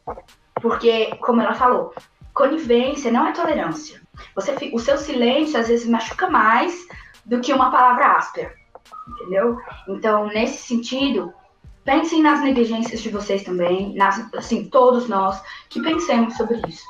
porque, 0.61 1.15
como 1.17 1.41
ela 1.41 1.55
falou, 1.55 1.95
conivência 2.33 3.13
não 3.13 3.27
é 3.27 3.33
tolerância. 3.33 4.01
Você, 4.35 4.71
o 4.73 4.79
seu 4.79 4.97
silêncio 4.97 5.59
às 5.59 5.69
vezes 5.69 5.89
machuca 5.89 6.29
mais 6.29 6.87
do 7.25 7.41
que 7.41 7.53
uma 7.53 7.71
palavra 7.71 8.13
áspera, 8.13 8.55
entendeu? 9.09 9.59
Então, 9.89 10.27
nesse 10.29 10.59
sentido, 10.59 11.33
pensem 11.85 12.23
nas 12.23 12.43
negligências 12.43 13.01
de 13.01 13.11
vocês 13.11 13.43
também, 13.43 13.95
nas, 13.95 14.33
assim, 14.35 14.65
todos 14.65 15.09
nós, 15.09 15.41
que 15.69 15.83
pensemos 15.83 16.37
sobre 16.37 16.61
isso. 16.69 16.85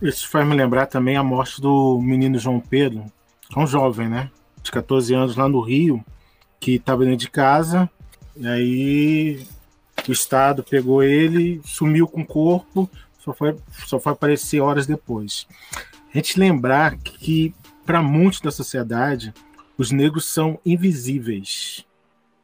Isso 0.00 0.28
faz 0.28 0.46
me 0.46 0.54
lembrar 0.54 0.86
também 0.86 1.16
a 1.16 1.22
morte 1.22 1.60
do 1.60 2.00
menino 2.00 2.38
João 2.38 2.60
Pedro, 2.60 3.04
um 3.56 3.66
jovem, 3.66 4.08
né? 4.08 4.30
De 4.62 4.70
14 4.70 5.14
anos 5.14 5.36
lá 5.36 5.48
no 5.48 5.60
Rio, 5.60 6.04
que 6.58 6.76
estava 6.76 7.04
dentro 7.04 7.18
de 7.18 7.30
casa, 7.30 7.90
e 8.36 8.46
aí 8.46 9.46
o 10.08 10.12
Estado 10.12 10.62
pegou 10.62 11.02
ele, 11.02 11.60
sumiu 11.64 12.06
com 12.06 12.22
o 12.22 12.26
corpo, 12.26 12.88
só 13.18 13.34
foi, 13.34 13.56
só 13.86 14.00
foi 14.00 14.12
aparecer 14.12 14.60
horas 14.60 14.86
depois. 14.86 15.46
A 16.12 16.16
gente 16.16 16.38
lembrar 16.38 16.96
que, 16.96 17.54
para 17.84 18.02
muitos 18.02 18.40
da 18.40 18.50
sociedade, 18.50 19.34
os 19.76 19.90
negros 19.90 20.26
são 20.26 20.58
invisíveis. 20.64 21.84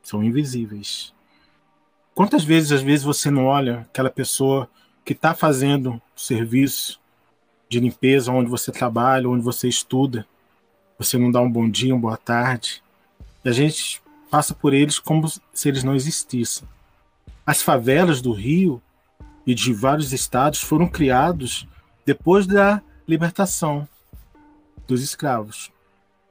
São 0.06 0.22
invisíveis. 0.22 1.12
Quantas 2.14 2.44
vezes, 2.44 2.70
às 2.70 2.80
vezes, 2.80 3.04
você 3.04 3.28
não 3.28 3.46
olha 3.46 3.80
aquela 3.80 4.08
pessoa 4.08 4.70
que 5.04 5.12
está 5.12 5.34
fazendo 5.34 6.00
serviço 6.14 7.00
de 7.68 7.80
limpeza 7.80 8.30
onde 8.30 8.48
você 8.48 8.70
trabalha, 8.70 9.28
onde 9.28 9.42
você 9.42 9.66
estuda, 9.66 10.24
você 10.96 11.18
não 11.18 11.32
dá 11.32 11.40
um 11.40 11.50
bom 11.50 11.68
dia, 11.68 11.92
uma 11.92 12.02
boa 12.02 12.16
tarde, 12.16 12.84
e 13.44 13.48
a 13.48 13.52
gente 13.52 14.00
passa 14.30 14.54
por 14.54 14.72
eles 14.72 15.00
como 15.00 15.26
se 15.52 15.68
eles 15.68 15.82
não 15.82 15.96
existissem. 15.96 16.68
As 17.44 17.60
favelas 17.60 18.22
do 18.22 18.30
Rio 18.30 18.80
e 19.44 19.56
de 19.56 19.72
vários 19.72 20.12
estados 20.12 20.60
foram 20.60 20.86
criados 20.86 21.66
depois 22.04 22.46
da 22.46 22.80
libertação 23.08 23.88
dos 24.86 25.02
escravos. 25.02 25.72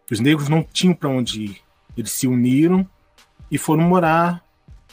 Os 0.09 0.21
negros 0.21 0.47
não 0.47 0.63
tinham 0.63 0.95
para 0.95 1.09
onde 1.09 1.43
ir. 1.43 1.61
Eles 1.97 2.13
se 2.13 2.25
uniram 2.25 2.89
e 3.49 3.57
foram 3.57 3.83
morar 3.83 4.43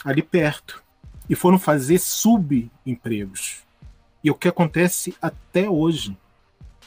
ali 0.04 0.22
perto 0.22 0.82
e 1.28 1.34
foram 1.34 1.58
fazer 1.58 1.98
subempregos. 1.98 3.62
E 4.22 4.28
é 4.28 4.32
o 4.32 4.34
que 4.34 4.48
acontece 4.48 5.14
até 5.20 5.68
hoje. 5.68 6.16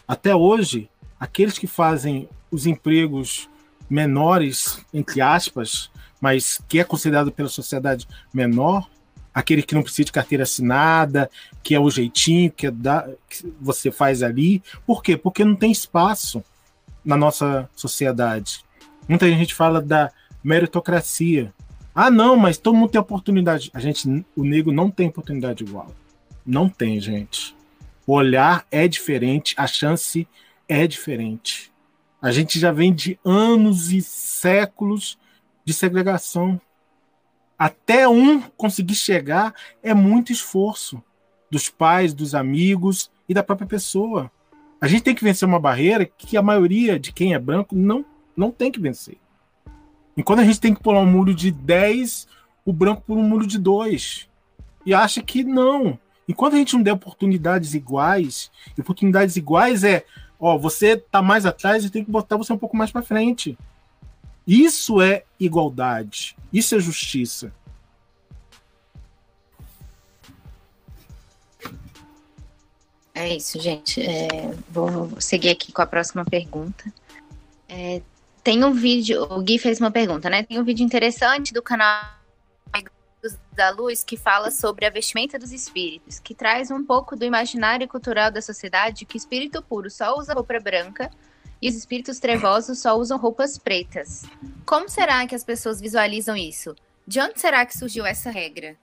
Até 0.08 0.36
hoje, 0.36 0.90
aqueles 1.20 1.58
que 1.58 1.68
fazem 1.68 2.30
os 2.52 2.66
empregos 2.66 3.50
menores, 3.90 4.80
entre 4.94 5.22
aspas, 5.22 5.90
mas 6.22 6.62
que 6.68 6.80
é 6.80 6.84
considerado 6.84 7.32
pela 7.32 7.50
sociedade 7.50 8.08
menor, 8.34 8.90
aquele 9.34 9.62
que 9.62 9.76
não 9.76 9.84
precisa 9.84 10.06
de 10.06 10.12
carteira 10.12 10.44
assinada, 10.44 11.30
que 11.62 11.76
é 11.76 11.80
o 11.80 11.90
jeitinho 11.90 12.52
que, 12.52 12.68
é 12.68 12.72
da, 12.72 13.10
que 13.30 13.54
você 13.60 13.92
faz 13.92 14.24
ali. 14.24 14.64
Por 14.86 15.04
quê? 15.04 15.18
Porque 15.18 15.44
não 15.44 15.56
tem 15.56 15.72
espaço 15.72 16.44
na 17.04 17.18
nossa 17.18 17.70
sociedade. 17.76 18.64
Muita 19.08 19.28
gente 19.28 19.54
fala 19.54 19.82
da 19.82 20.12
meritocracia. 20.46 21.52
Ah, 21.94 22.12
não, 22.12 22.38
mas 22.38 22.60
todo 22.60 22.76
mundo 22.76 22.92
tem 22.92 23.02
oportunidade. 23.02 23.72
A 23.74 23.80
gente, 23.80 24.08
o 24.36 24.44
negro 24.44 24.72
não 24.72 24.92
tem 24.92 25.08
oportunidade 25.08 25.64
igual. 25.64 25.92
Não 26.46 26.70
tem, 26.70 27.00
gente. 27.00 27.56
O 28.06 28.14
olhar 28.14 28.64
é 28.70 28.88
diferente, 28.88 29.56
a 29.58 29.66
chance 29.66 30.28
é 30.70 30.86
diferente. 30.86 31.72
A 32.22 32.32
gente 32.32 32.60
já 32.60 32.72
vem 32.72 32.94
de 32.94 33.20
anos 33.26 33.92
e 33.92 34.04
séculos 34.04 35.18
de 35.64 35.74
segregação. 35.74 36.62
Até 37.58 38.08
um 38.08 38.40
conseguir 38.40 38.96
chegar 38.96 39.52
é 39.82 39.96
muito 39.96 40.32
esforço 40.32 41.02
dos 41.50 41.70
pais, 41.70 42.14
dos 42.14 42.36
amigos 42.36 43.10
e 43.28 43.34
da 43.34 43.42
própria 43.42 43.68
pessoa. 43.68 44.32
A 44.80 44.88
gente 44.88 45.02
tem 45.02 45.16
que 45.16 45.24
vencer 45.24 45.48
uma 45.48 45.60
barreira 45.60 46.06
que 46.06 46.38
a 46.38 46.42
maioria 46.44 47.00
de 47.00 47.12
quem 47.12 47.34
é 47.34 47.40
branco 47.40 47.76
não, 47.76 48.06
não 48.38 48.52
tem 48.52 48.72
que 48.72 48.80
vencer. 48.80 49.18
Enquanto 50.18 50.40
a 50.40 50.46
gente 50.46 50.60
tem 50.60 50.74
que 50.74 50.82
pular 50.82 51.00
um 51.00 51.06
muro 51.06 51.34
de 51.34 51.52
10, 51.52 52.28
o 52.64 52.72
branco 52.72 53.04
pula 53.06 53.22
um 53.22 53.28
muro 53.28 53.46
de 53.46 53.60
2. 53.60 54.28
E 54.86 54.94
acha 54.94 55.22
que 55.22 55.44
não. 55.44 56.00
Enquanto 56.28 56.54
a 56.54 56.58
gente 56.58 56.74
não 56.74 56.82
der 56.82 56.94
oportunidades 56.94 57.74
iguais, 57.74 58.52
oportunidades 58.78 59.36
iguais 59.36 59.84
é, 59.84 60.06
ó, 60.40 60.58
você 60.58 60.98
tá 60.98 61.22
mais 61.22 61.46
atrás 61.46 61.86
e 61.86 61.90
tem 61.90 62.04
que 62.04 62.12
botar 62.12 62.38
você 62.38 62.52
um 62.54 62.58
pouco 62.58 62.76
mais 62.76 62.92
para 62.92 63.02
frente. 63.02 63.58
Isso 64.48 65.02
é 65.02 65.24
igualdade. 65.40 66.36
Isso 66.52 66.76
é 66.76 66.80
justiça. 66.80 67.52
É 73.14 73.36
isso, 73.36 73.60
gente. 73.60 74.02
É, 74.02 74.54
vou 74.70 75.10
seguir 75.22 75.50
aqui 75.50 75.72
com 75.72 75.82
a 75.82 75.86
próxima 75.86 76.26
pergunta. 76.26 76.84
É, 77.68 78.02
tem 78.46 78.64
um 78.64 78.72
vídeo, 78.72 79.24
o 79.24 79.42
Gui 79.42 79.58
fez 79.58 79.80
uma 79.80 79.90
pergunta, 79.90 80.30
né? 80.30 80.44
Tem 80.44 80.60
um 80.60 80.64
vídeo 80.64 80.86
interessante 80.86 81.52
do 81.52 81.64
canal 81.64 82.14
da 83.56 83.72
Luz 83.72 84.04
que 84.04 84.16
fala 84.16 84.52
sobre 84.52 84.86
a 84.86 84.90
vestimenta 84.92 85.40
dos 85.40 85.52
espíritos, 85.52 86.20
que 86.20 86.36
traz 86.36 86.70
um 86.70 86.86
pouco 86.86 87.16
do 87.16 87.26
imaginário 87.26 87.88
cultural 87.88 88.30
da 88.30 88.44
sociedade 88.44 89.04
que 89.04 89.18
espírito 89.18 89.64
puro 89.64 89.90
só 89.90 90.16
usa 90.16 90.36
roupa 90.36 90.60
branca 90.60 91.10
e 91.60 91.68
os 91.68 91.76
espíritos 91.76 92.20
trevosos 92.20 92.78
só 92.78 92.96
usam 92.96 93.18
roupas 93.18 93.58
pretas. 93.58 94.26
Como 94.64 94.88
será 94.88 95.26
que 95.26 95.34
as 95.34 95.44
pessoas 95.44 95.82
visualizam 95.82 96.38
isso? 96.38 96.76
De 97.08 97.20
onde 97.20 97.40
será 97.40 97.66
que 97.66 97.76
surgiu 97.76 98.06
essa 98.06 98.30
regra? 98.30 98.78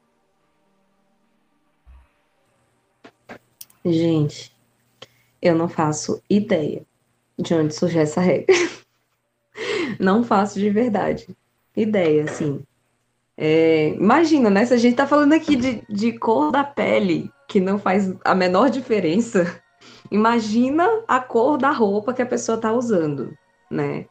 Gente, 3.84 4.52
eu 5.40 5.54
não 5.54 5.68
faço 5.68 6.20
ideia 6.28 6.84
de 7.38 7.54
onde 7.54 7.72
surgiu 7.72 8.00
essa 8.00 8.20
regra. 8.20 8.52
não 9.98 10.22
faço 10.22 10.58
de 10.58 10.70
verdade. 10.70 11.28
Ideia, 11.76 12.24
assim. 12.24 12.62
É, 13.36 13.88
imagina, 13.94 14.50
né? 14.50 14.64
Se 14.64 14.74
a 14.74 14.76
gente 14.76 14.96
tá 14.96 15.06
falando 15.06 15.32
aqui 15.32 15.56
de, 15.56 15.82
de 15.88 16.12
cor 16.18 16.52
da 16.52 16.62
pele, 16.62 17.30
que 17.48 17.60
não 17.60 17.78
faz 17.78 18.12
a 18.24 18.34
menor 18.34 18.70
diferença, 18.70 19.60
imagina 20.10 20.86
a 21.08 21.18
cor 21.18 21.56
da 21.58 21.70
roupa 21.70 22.12
que 22.12 22.22
a 22.22 22.26
pessoa 22.26 22.58
tá 22.58 22.72
usando, 22.72 23.36
né? 23.70 24.06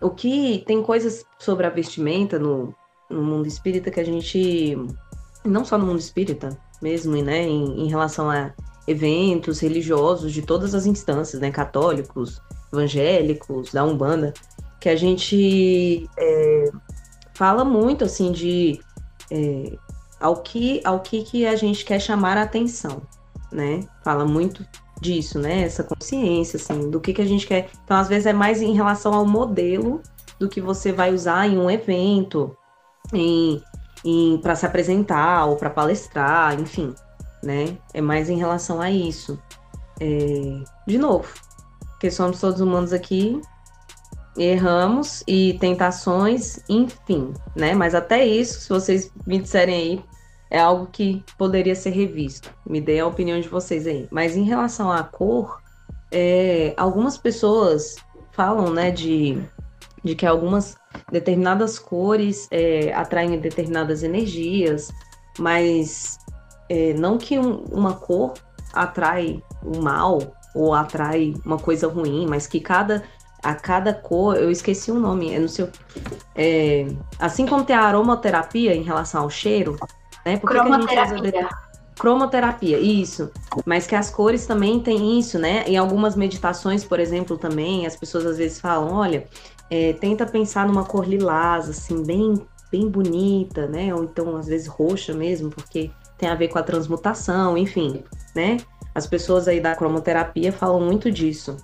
O 0.00 0.10
que 0.10 0.62
tem 0.66 0.82
coisas 0.82 1.24
sobre 1.38 1.66
a 1.66 1.70
vestimenta 1.70 2.38
no, 2.38 2.74
no 3.08 3.22
mundo 3.22 3.46
espírita 3.46 3.90
que 3.90 4.00
a 4.00 4.04
gente. 4.04 4.76
Não 5.44 5.64
só 5.64 5.78
no 5.78 5.86
mundo 5.86 5.98
espírita 5.98 6.58
mesmo, 6.80 7.20
né? 7.22 7.42
Em, 7.42 7.84
em 7.84 7.88
relação 7.88 8.30
a 8.30 8.52
eventos 8.86 9.60
religiosos 9.60 10.32
de 10.32 10.42
todas 10.42 10.74
as 10.74 10.86
instâncias, 10.86 11.40
né? 11.40 11.50
Católicos, 11.50 12.40
evangélicos, 12.72 13.72
da 13.72 13.84
Umbanda, 13.84 14.32
que 14.80 14.88
a 14.88 14.96
gente 14.96 16.08
é, 16.18 16.70
fala 17.34 17.64
muito 17.64 18.04
assim 18.04 18.32
de 18.32 18.80
é, 19.30 19.76
ao 20.18 20.36
que 20.42 20.80
ao 20.84 21.00
que, 21.00 21.22
que 21.22 21.46
a 21.46 21.54
gente 21.54 21.84
quer 21.84 22.00
chamar 22.00 22.36
a 22.38 22.42
atenção, 22.42 23.02
né? 23.52 23.80
Fala 24.02 24.24
muito 24.24 24.66
disso, 25.00 25.38
né? 25.38 25.62
Essa 25.62 25.84
consciência 25.84 26.56
assim 26.56 26.90
do 26.90 27.00
que 27.00 27.12
que 27.12 27.22
a 27.22 27.26
gente 27.26 27.46
quer. 27.46 27.68
Então 27.84 27.96
às 27.96 28.08
vezes 28.08 28.26
é 28.26 28.32
mais 28.32 28.62
em 28.62 28.74
relação 28.74 29.14
ao 29.14 29.26
modelo 29.26 30.00
do 30.38 30.48
que 30.48 30.60
você 30.60 30.90
vai 30.92 31.12
usar 31.12 31.46
em 31.46 31.58
um 31.58 31.70
evento, 31.70 32.56
em, 33.12 33.62
em 34.02 34.38
para 34.38 34.56
se 34.56 34.64
apresentar 34.64 35.44
ou 35.44 35.56
para 35.56 35.68
palestrar, 35.68 36.58
enfim, 36.58 36.94
né? 37.42 37.76
É 37.92 38.00
mais 38.00 38.30
em 38.30 38.38
relação 38.38 38.80
a 38.80 38.90
isso. 38.90 39.38
É, 40.00 40.62
de 40.86 40.96
novo, 40.96 41.28
porque 41.90 42.10
somos 42.10 42.40
todos 42.40 42.62
humanos 42.62 42.94
aqui 42.94 43.38
erramos 44.40 45.22
e 45.26 45.58
tentações, 45.60 46.60
enfim, 46.68 47.34
né? 47.54 47.74
Mas 47.74 47.94
até 47.94 48.24
isso, 48.24 48.60
se 48.60 48.68
vocês 48.70 49.12
me 49.26 49.38
disserem 49.38 49.74
aí, 49.74 50.04
é 50.50 50.58
algo 50.58 50.86
que 50.86 51.22
poderia 51.36 51.74
ser 51.74 51.90
revisto. 51.90 52.50
Me 52.66 52.80
dê 52.80 53.00
a 53.00 53.06
opinião 53.06 53.38
de 53.38 53.48
vocês 53.48 53.86
aí. 53.86 54.08
Mas 54.10 54.36
em 54.36 54.44
relação 54.44 54.90
à 54.90 55.02
cor, 55.02 55.60
é, 56.10 56.72
algumas 56.76 57.18
pessoas 57.18 57.96
falam, 58.32 58.72
né, 58.72 58.90
de, 58.90 59.42
de 60.02 60.14
que 60.14 60.24
algumas 60.24 60.76
determinadas 61.12 61.78
cores 61.78 62.48
é, 62.50 62.92
atraem 62.94 63.38
determinadas 63.38 64.02
energias, 64.02 64.90
mas 65.38 66.18
é, 66.68 66.94
não 66.94 67.18
que 67.18 67.38
um, 67.38 67.64
uma 67.70 67.92
cor 67.92 68.32
atrai 68.72 69.42
o 69.62 69.82
mal 69.82 70.18
ou 70.54 70.72
atrai 70.72 71.34
uma 71.44 71.58
coisa 71.58 71.86
ruim, 71.86 72.26
mas 72.26 72.46
que 72.46 72.58
cada 72.58 73.04
a 73.42 73.54
cada 73.54 73.92
cor, 73.94 74.36
eu 74.36 74.50
esqueci 74.50 74.90
o 74.90 74.98
nome, 74.98 75.34
eu 75.34 75.40
não 75.42 75.48
sei. 75.48 75.68
É, 76.34 76.86
assim 77.18 77.46
como 77.46 77.64
tem 77.64 77.74
a 77.74 77.82
aromaterapia 77.82 78.74
em 78.74 78.82
relação 78.82 79.22
ao 79.22 79.30
cheiro, 79.30 79.76
né? 80.24 80.36
Por 80.36 80.50
cromoterapia. 80.50 81.32
Que 81.32 82.00
cromoterapia, 82.00 82.78
isso. 82.78 83.30
Mas 83.66 83.86
que 83.86 83.94
as 83.94 84.10
cores 84.10 84.46
também 84.46 84.80
têm 84.80 85.18
isso, 85.18 85.38
né? 85.38 85.64
Em 85.66 85.76
algumas 85.76 86.16
meditações, 86.16 86.84
por 86.84 87.00
exemplo, 87.00 87.36
também, 87.36 87.86
as 87.86 87.96
pessoas 87.96 88.26
às 88.26 88.38
vezes 88.38 88.60
falam, 88.60 88.92
olha, 88.92 89.26
é, 89.70 89.92
tenta 89.94 90.26
pensar 90.26 90.66
numa 90.66 90.84
cor 90.84 91.06
lilás, 91.06 91.68
assim, 91.68 92.02
bem, 92.02 92.34
bem 92.70 92.88
bonita, 92.88 93.66
né? 93.66 93.94
Ou 93.94 94.04
então, 94.04 94.36
às 94.36 94.46
vezes, 94.46 94.66
roxa 94.66 95.14
mesmo, 95.14 95.50
porque 95.50 95.90
tem 96.16 96.28
a 96.28 96.34
ver 96.34 96.48
com 96.48 96.58
a 96.58 96.62
transmutação, 96.62 97.56
enfim, 97.56 98.02
né? 98.34 98.58
As 98.94 99.06
pessoas 99.06 99.46
aí 99.46 99.60
da 99.60 99.74
cromoterapia 99.74 100.52
falam 100.52 100.80
muito 100.80 101.10
disso 101.10 101.56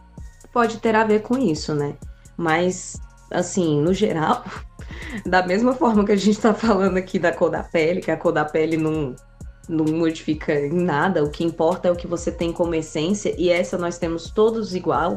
pode 0.56 0.78
ter 0.78 0.94
a 0.94 1.04
ver 1.04 1.20
com 1.20 1.36
isso, 1.36 1.74
né? 1.74 1.98
Mas, 2.34 2.98
assim, 3.30 3.78
no 3.78 3.92
geral, 3.92 4.42
da 5.26 5.46
mesma 5.46 5.74
forma 5.74 6.02
que 6.02 6.12
a 6.12 6.16
gente 6.16 6.30
está 6.30 6.54
falando 6.54 6.96
aqui 6.96 7.18
da 7.18 7.30
cor 7.30 7.50
da 7.50 7.62
pele, 7.62 8.00
que 8.00 8.10
a 8.10 8.16
cor 8.16 8.32
da 8.32 8.42
pele 8.42 8.78
não, 8.78 9.14
não 9.68 9.84
modifica 9.84 10.54
em 10.54 10.72
nada, 10.72 11.22
o 11.22 11.28
que 11.28 11.44
importa 11.44 11.88
é 11.88 11.92
o 11.92 11.94
que 11.94 12.06
você 12.06 12.32
tem 12.32 12.54
como 12.54 12.74
essência, 12.74 13.34
e 13.36 13.50
essa 13.50 13.76
nós 13.76 13.98
temos 13.98 14.30
todos 14.30 14.74
igual, 14.74 15.16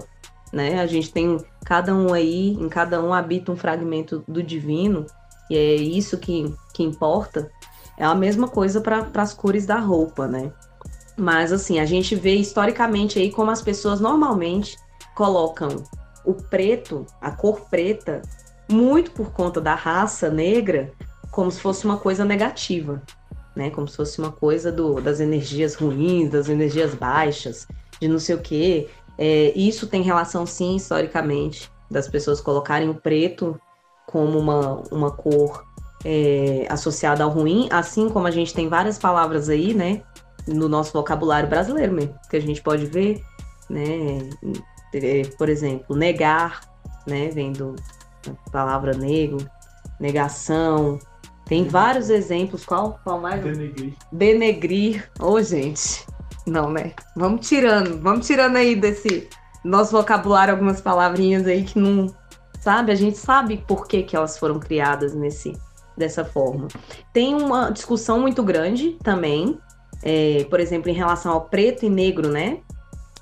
né? 0.52 0.82
A 0.82 0.86
gente 0.86 1.10
tem 1.10 1.38
cada 1.64 1.96
um 1.96 2.14
aí, 2.14 2.50
em 2.50 2.68
cada 2.68 3.02
um 3.02 3.14
habita 3.14 3.50
um 3.50 3.56
fragmento 3.56 4.22
do 4.28 4.44
divino, 4.44 5.06
e 5.50 5.56
é 5.56 5.76
isso 5.76 6.18
que, 6.18 6.54
que 6.74 6.84
importa. 6.84 7.50
É 7.98 8.04
a 8.04 8.14
mesma 8.14 8.50
coisa 8.50 8.82
para 8.82 9.10
as 9.16 9.34
cores 9.34 9.66
da 9.66 9.80
roupa, 9.80 10.28
né? 10.28 10.52
Mas 11.16 11.54
assim, 11.54 11.80
a 11.80 11.86
gente 11.86 12.14
vê 12.14 12.36
historicamente 12.36 13.18
aí 13.18 13.32
como 13.32 13.52
as 13.52 13.62
pessoas 13.62 14.02
normalmente 14.02 14.78
colocam 15.20 15.84
o 16.24 16.34
preto, 16.34 17.06
a 17.20 17.30
cor 17.30 17.68
preta, 17.70 18.22
muito 18.72 19.12
por 19.12 19.34
conta 19.34 19.60
da 19.60 19.76
raça 19.76 20.30
negra, 20.30 20.94
como 21.30 21.52
se 21.52 21.60
fosse 21.60 21.84
uma 21.84 21.98
coisa 21.98 22.24
negativa, 22.24 23.04
né? 23.54 23.70
Como 23.70 23.86
se 23.86 23.98
fosse 23.98 24.18
uma 24.18 24.32
coisa 24.32 24.72
do, 24.72 25.02
das 25.02 25.20
energias 25.20 25.76
ruins, 25.76 26.30
das 26.30 26.48
energias 26.48 26.96
baixas, 26.96 27.68
de 28.00 28.08
não 28.08 28.18
sei 28.18 28.36
o 28.36 28.40
quê. 28.40 28.88
É, 29.18 29.52
isso 29.58 29.88
tem 29.88 30.02
relação, 30.02 30.46
sim, 30.46 30.78
historicamente, 30.78 31.70
das 31.92 32.08
pessoas 32.08 32.40
colocarem 32.40 32.88
o 32.88 32.96
preto 32.96 33.60
como 34.08 34.40
uma, 34.40 34.82
uma 34.90 35.12
cor 35.12 35.66
é, 36.06 36.66
associada 36.70 37.26
ao 37.26 37.30
ruim, 37.30 37.68
assim 37.70 38.08
como 38.08 38.26
a 38.26 38.32
gente 38.32 38.54
tem 38.54 38.70
várias 38.70 38.98
palavras 38.98 39.50
aí, 39.50 39.74
né? 39.74 40.02
No 40.48 40.70
nosso 40.70 40.94
vocabulário 40.94 41.50
brasileiro 41.50 41.92
mesmo, 41.92 42.16
que 42.30 42.38
a 42.38 42.42
gente 42.42 42.62
pode 42.62 42.86
ver, 42.86 43.22
né? 43.70 44.30
Por 45.38 45.50
exemplo, 45.50 45.96
negar, 45.96 46.62
né, 47.08 47.30
vem 47.30 47.52
do 47.52 47.76
palavra 48.52 48.94
negro, 48.94 49.38
negação. 50.00 51.00
Tem 51.46 51.68
vários 51.68 52.10
exemplos. 52.10 52.66
Qual, 52.66 53.00
qual 53.04 53.20
mais? 53.20 53.42
Denegrir. 53.42 53.94
Denegrir. 54.12 55.12
Ô, 55.20 55.32
oh, 55.32 55.42
gente. 55.42 56.06
Não, 56.46 56.72
né? 56.72 56.94
Vamos 57.16 57.48
tirando. 57.48 58.00
Vamos 58.02 58.26
tirando 58.28 58.56
aí 58.56 58.76
desse 58.76 59.28
nosso 59.64 59.92
vocabulário 59.92 60.54
algumas 60.54 60.80
palavrinhas 60.80 61.48
aí 61.48 61.64
que 61.64 61.80
não. 61.80 62.14
Sabe? 62.60 62.92
A 62.92 62.96
gente 62.96 63.18
sabe 63.18 63.64
por 63.68 63.88
que, 63.88 64.04
que 64.04 64.16
elas 64.16 64.38
foram 64.38 64.60
criadas 64.60 65.16
nesse, 65.16 65.54
dessa 65.98 66.26
forma. 66.26 66.68
Tem 67.14 67.34
uma 67.34 67.72
discussão 67.72 68.20
muito 68.20 68.44
grande 68.44 68.98
também, 69.04 69.58
é, 70.04 70.46
por 70.50 70.60
exemplo, 70.60 70.90
em 70.90 70.94
relação 70.94 71.32
ao 71.32 71.46
preto 71.46 71.86
e 71.86 71.90
negro, 71.90 72.30
né? 72.30 72.60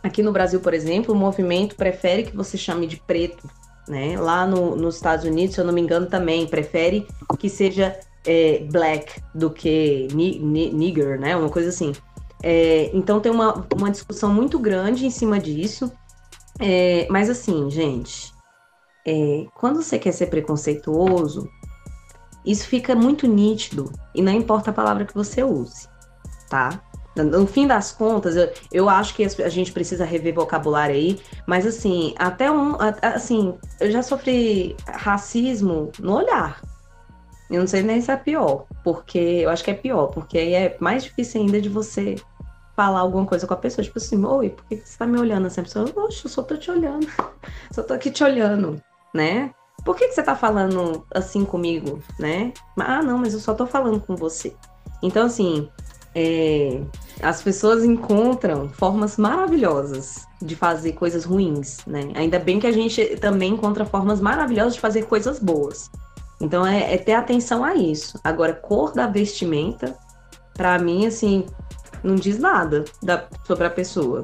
Aqui 0.07 0.23
no 0.23 0.31
Brasil, 0.31 0.61
por 0.61 0.73
exemplo, 0.73 1.13
o 1.13 1.17
movimento 1.17 1.75
prefere 1.75 2.23
que 2.23 2.33
você 2.33 2.57
chame 2.57 2.87
de 2.87 2.95
preto, 2.95 3.45
né? 3.89 4.17
Lá 4.17 4.47
no, 4.47 4.73
nos 4.73 4.95
Estados 4.95 5.25
Unidos, 5.25 5.53
se 5.53 5.59
eu 5.59 5.65
não 5.65 5.73
me 5.73 5.81
engano, 5.81 6.05
também 6.05 6.47
prefere 6.47 7.05
que 7.37 7.49
seja 7.49 7.99
é, 8.25 8.59
black 8.71 9.21
do 9.35 9.49
que 9.49 10.07
ni, 10.13 10.39
ni, 10.39 10.71
nigger, 10.71 11.19
né? 11.19 11.35
Uma 11.35 11.49
coisa 11.49 11.67
assim. 11.67 11.91
É, 12.41 12.89
então 12.93 13.19
tem 13.19 13.29
uma, 13.29 13.67
uma 13.75 13.91
discussão 13.91 14.33
muito 14.33 14.57
grande 14.57 15.05
em 15.05 15.09
cima 15.09 15.41
disso. 15.41 15.91
É, 16.57 17.05
mas 17.09 17.29
assim, 17.29 17.69
gente, 17.69 18.33
é, 19.05 19.45
quando 19.55 19.83
você 19.83 19.99
quer 19.99 20.13
ser 20.13 20.27
preconceituoso, 20.27 21.49
isso 22.45 22.65
fica 22.65 22.95
muito 22.95 23.27
nítido 23.27 23.91
e 24.15 24.21
não 24.21 24.31
importa 24.31 24.69
a 24.69 24.73
palavra 24.73 25.03
que 25.03 25.13
você 25.13 25.43
use, 25.43 25.85
tá? 26.49 26.81
No 27.23 27.47
fim 27.47 27.67
das 27.67 27.91
contas, 27.91 28.35
eu, 28.35 28.51
eu 28.71 28.89
acho 28.89 29.15
que 29.15 29.23
a 29.23 29.49
gente 29.49 29.71
precisa 29.71 30.05
rever 30.05 30.33
vocabulário 30.33 30.95
aí, 30.95 31.19
mas 31.45 31.65
assim, 31.65 32.13
até 32.17 32.51
um. 32.51 32.75
Assim, 33.01 33.57
eu 33.79 33.91
já 33.91 34.01
sofri 34.03 34.75
racismo 34.87 35.91
no 35.99 36.15
olhar. 36.15 36.61
Eu 37.49 37.61
não 37.61 37.67
sei 37.67 37.81
nem 37.81 38.01
se 38.01 38.11
é 38.11 38.17
pior, 38.17 38.65
porque 38.83 39.17
eu 39.17 39.49
acho 39.49 39.63
que 39.63 39.71
é 39.71 39.73
pior, 39.73 40.07
porque 40.07 40.37
aí 40.37 40.53
é 40.53 40.77
mais 40.79 41.03
difícil 41.03 41.41
ainda 41.41 41.61
de 41.61 41.69
você 41.69 42.15
falar 42.75 42.99
alguma 42.99 43.25
coisa 43.25 43.47
com 43.47 43.53
a 43.53 43.57
pessoa, 43.57 43.83
tipo 43.83 43.97
assim, 43.97 44.23
oi, 44.23 44.49
por 44.49 44.65
que 44.65 44.75
você 44.75 44.97
tá 44.97 45.07
me 45.07 45.17
olhando 45.17 45.47
assim? 45.47 45.61
A 45.61 45.63
pessoa, 45.63 45.91
oxe, 45.95 46.25
eu 46.25 46.29
só 46.29 46.43
tô 46.43 46.57
te 46.57 46.69
olhando, 46.69 47.07
só 47.71 47.81
tô 47.81 47.93
aqui 47.93 48.11
te 48.11 48.23
olhando, 48.23 48.81
né? 49.13 49.51
Por 49.83 49.95
que, 49.95 50.07
que 50.07 50.13
você 50.13 50.21
tá 50.21 50.35
falando 50.35 51.05
assim 51.13 51.45
comigo, 51.45 52.03
né? 52.19 52.51
Ah, 52.77 53.01
não, 53.01 53.17
mas 53.17 53.33
eu 53.33 53.39
só 53.39 53.53
tô 53.53 53.65
falando 53.65 54.01
com 54.01 54.15
você. 54.15 54.53
Então, 55.01 55.25
assim, 55.25 55.69
é, 56.15 56.81
as 57.21 57.41
pessoas 57.41 57.83
encontram 57.83 58.69
formas 58.69 59.17
maravilhosas 59.17 60.25
de 60.41 60.55
fazer 60.55 60.93
coisas 60.93 61.25
ruins, 61.25 61.85
né? 61.85 62.11
Ainda 62.15 62.39
bem 62.39 62.59
que 62.59 62.67
a 62.67 62.71
gente 62.71 63.17
também 63.17 63.53
encontra 63.53 63.85
formas 63.85 64.21
maravilhosas 64.21 64.75
de 64.75 64.79
fazer 64.79 65.05
coisas 65.05 65.39
boas. 65.39 65.89
Então 66.39 66.65
é, 66.65 66.93
é 66.93 66.97
ter 66.97 67.13
atenção 67.13 67.63
a 67.63 67.75
isso. 67.75 68.19
Agora, 68.23 68.53
cor 68.53 68.93
da 68.93 69.07
vestimenta, 69.07 69.95
para 70.53 70.77
mim, 70.79 71.05
assim, 71.05 71.45
não 72.03 72.15
diz 72.15 72.37
nada 72.37 72.85
da, 73.01 73.27
sobre 73.45 73.65
a 73.65 73.69
pessoa. 73.69 74.23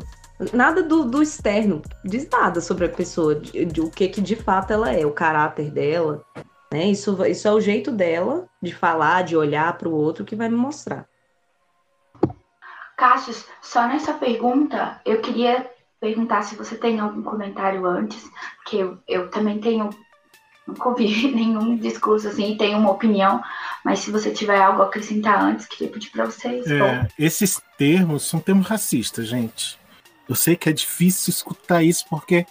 Nada 0.52 0.84
do, 0.84 1.06
do 1.06 1.22
externo, 1.22 1.82
diz 2.04 2.28
nada 2.30 2.60
sobre 2.60 2.86
a 2.86 2.89
pessoa, 2.89 3.36
de, 3.36 3.65
de, 3.65 3.82
o 3.82 3.89
que, 3.89 4.08
que 4.10 4.22
de 4.22 4.36
fato 4.36 4.74
ela 4.74 4.91
é, 4.91 5.06
o 5.06 5.12
caráter 5.12 5.72
dela. 5.72 6.24
Né? 6.72 6.88
Isso, 6.88 7.24
isso 7.26 7.48
é 7.48 7.52
o 7.52 7.62
jeito 7.62 7.91
dela 7.91 8.46
de 8.62 8.74
falar, 8.74 9.24
de 9.24 9.38
olhar 9.38 9.78
para 9.78 9.88
o 9.88 9.96
outro 9.96 10.26
que 10.26 10.36
vai 10.36 10.50
me 10.50 10.56
mostrar. 10.56 11.08
Cassius, 13.04 13.46
só 13.62 13.86
nessa 13.86 14.13
pergunta, 14.13 15.02
eu 15.06 15.20
queria 15.20 15.70
perguntar 16.00 16.42
se 16.44 16.56
você 16.56 16.78
tem 16.78 17.02
algum 17.02 17.22
comentário 17.22 17.86
antes, 17.86 18.24
que 18.66 18.78
eu, 18.78 18.98
eu 19.06 19.30
também 19.30 19.60
tenho, 19.60 19.89
nunca 20.66 20.88
ouvi 20.88 21.28
nenhum 21.36 21.76
discurso 21.76 22.30
assim, 22.30 22.54
e 22.54 22.58
tenho 22.58 22.78
uma 22.78 22.92
opinião, 22.92 23.44
mas 23.84 24.00
se 24.00 24.10
você 24.10 24.32
tiver 24.32 24.58
algo 24.58 24.82
a 24.82 24.86
acrescentar 24.86 25.44
antes, 25.44 25.66
queria 25.66 25.92
pedir 25.92 26.12
para 26.12 26.24
vocês. 26.24 26.66
É, 26.66 27.06
esses 27.20 27.62
termos 27.78 28.24
são 28.24 28.39
termos 28.39 28.68
racistas, 28.68 29.28
gente. 29.28 29.78
Eu 30.30 30.36
sei 30.36 30.56
que 30.56 30.70
é 30.70 30.74
difícil 30.74 31.30
escutar 31.30 31.84
isso 31.84 32.06
porque 32.10 32.46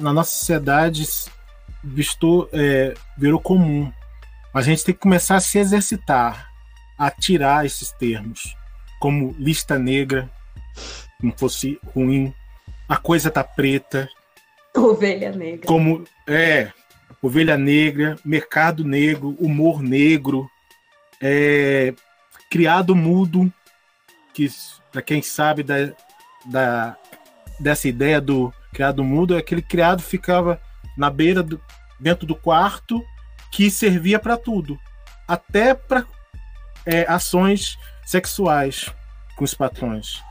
na 0.00 0.12
nossa 0.12 0.32
sociedade 0.32 1.06
visto, 1.84 2.48
é, 2.52 2.94
virou 3.16 3.38
comum. 3.38 3.92
Mas 4.52 4.66
a 4.66 4.70
gente 4.70 4.84
tem 4.84 4.94
que 4.96 5.00
começar 5.00 5.36
a 5.36 5.40
se 5.40 5.58
exercitar, 5.58 6.48
a 6.98 7.08
tirar 7.08 7.64
esses 7.64 7.92
termos, 7.92 8.56
como 9.02 9.34
lista 9.36 9.80
negra, 9.80 10.30
como 11.20 11.36
fosse 11.36 11.76
ruim, 11.92 12.32
a 12.88 12.96
coisa 12.96 13.32
tá 13.32 13.42
preta. 13.42 14.08
Ovelha 14.76 15.32
negra. 15.32 15.66
Como 15.66 16.04
é, 16.24 16.70
ovelha 17.20 17.56
negra, 17.56 18.16
mercado 18.24 18.84
negro, 18.84 19.36
humor 19.40 19.82
negro, 19.82 20.48
é, 21.20 21.92
criado 22.48 22.94
mudo, 22.94 23.52
que 24.32 24.48
para 24.92 25.02
quem 25.02 25.20
sabe 25.20 25.64
da, 25.64 25.92
da, 26.44 26.96
dessa 27.58 27.88
ideia 27.88 28.20
do 28.20 28.54
criado 28.72 29.02
mudo, 29.02 29.34
é 29.34 29.38
aquele 29.38 29.62
criado 29.62 30.00
ficava 30.00 30.62
na 30.96 31.10
beira 31.10 31.42
do, 31.42 31.60
dentro 31.98 32.24
do 32.24 32.36
quarto 32.36 33.02
que 33.50 33.68
servia 33.68 34.20
para 34.20 34.36
tudo, 34.36 34.78
até 35.26 35.74
para 35.74 36.06
é, 36.86 37.04
ações 37.08 37.76
sexuais 38.04 38.90
com 39.36 39.44
os 39.44 39.54
patrões. 39.54 40.22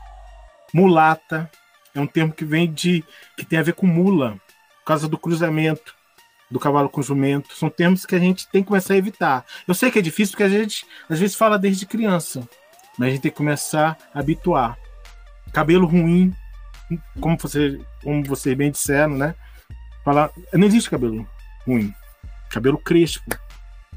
Mulata 0.72 1.50
é 1.94 2.00
um 2.00 2.06
termo 2.06 2.32
que 2.32 2.44
vem 2.44 2.72
de 2.72 3.04
que 3.36 3.44
tem 3.44 3.58
a 3.58 3.62
ver 3.62 3.74
com 3.74 3.86
mula, 3.86 4.40
por 4.80 4.86
causa 4.86 5.08
do 5.08 5.18
cruzamento 5.18 5.94
do 6.52 6.60
cavalo 6.60 6.88
com 6.88 7.02
jumento. 7.02 7.54
São 7.56 7.70
termos 7.70 8.04
que 8.04 8.14
a 8.14 8.18
gente 8.18 8.46
tem 8.48 8.62
que 8.62 8.68
começar 8.68 8.94
a 8.94 8.98
evitar. 8.98 9.44
Eu 9.66 9.74
sei 9.74 9.90
que 9.90 9.98
é 9.98 10.02
difícil 10.02 10.32
porque 10.32 10.44
a 10.44 10.48
gente 10.48 10.86
às 11.08 11.18
vezes 11.18 11.34
fala 11.34 11.58
desde 11.58 11.86
criança, 11.86 12.46
mas 12.98 13.08
a 13.08 13.10
gente 13.10 13.22
tem 13.22 13.30
que 13.30 13.36
começar 13.36 13.96
a 14.14 14.20
habituar. 14.20 14.78
Cabelo 15.52 15.86
ruim, 15.86 16.34
como 17.20 17.36
você, 17.38 17.80
como 18.02 18.22
vocês 18.24 18.56
bem 18.56 18.70
disseram, 18.70 19.16
né? 19.16 19.34
Falar, 20.04 20.30
não 20.52 20.66
existe 20.66 20.90
cabelo 20.90 21.26
ruim. 21.66 21.92
Cabelo 22.50 22.78
crespo, 22.78 23.30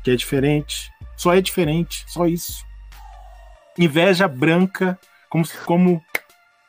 que 0.03 0.11
é 0.11 0.15
diferente. 0.15 0.89
Só 1.17 1.33
é 1.33 1.41
diferente, 1.41 2.03
só 2.07 2.25
isso. 2.25 2.65
Inveja 3.77 4.27
branca, 4.27 4.99
como, 5.29 5.45
como 5.65 6.03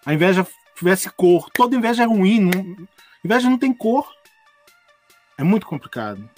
a 0.05 0.15
inveja 0.15 0.47
tivesse 0.77 1.11
cor. 1.11 1.49
Toda 1.53 1.77
inveja 1.77 2.03
é 2.03 2.07
ruim. 2.07 2.41
Não, 2.41 2.87
inveja 3.25 3.49
não 3.49 3.59
tem 3.59 3.73
cor. 3.73 4.09
É 5.39 5.45
muito 5.45 5.67
complicado. 5.67 6.29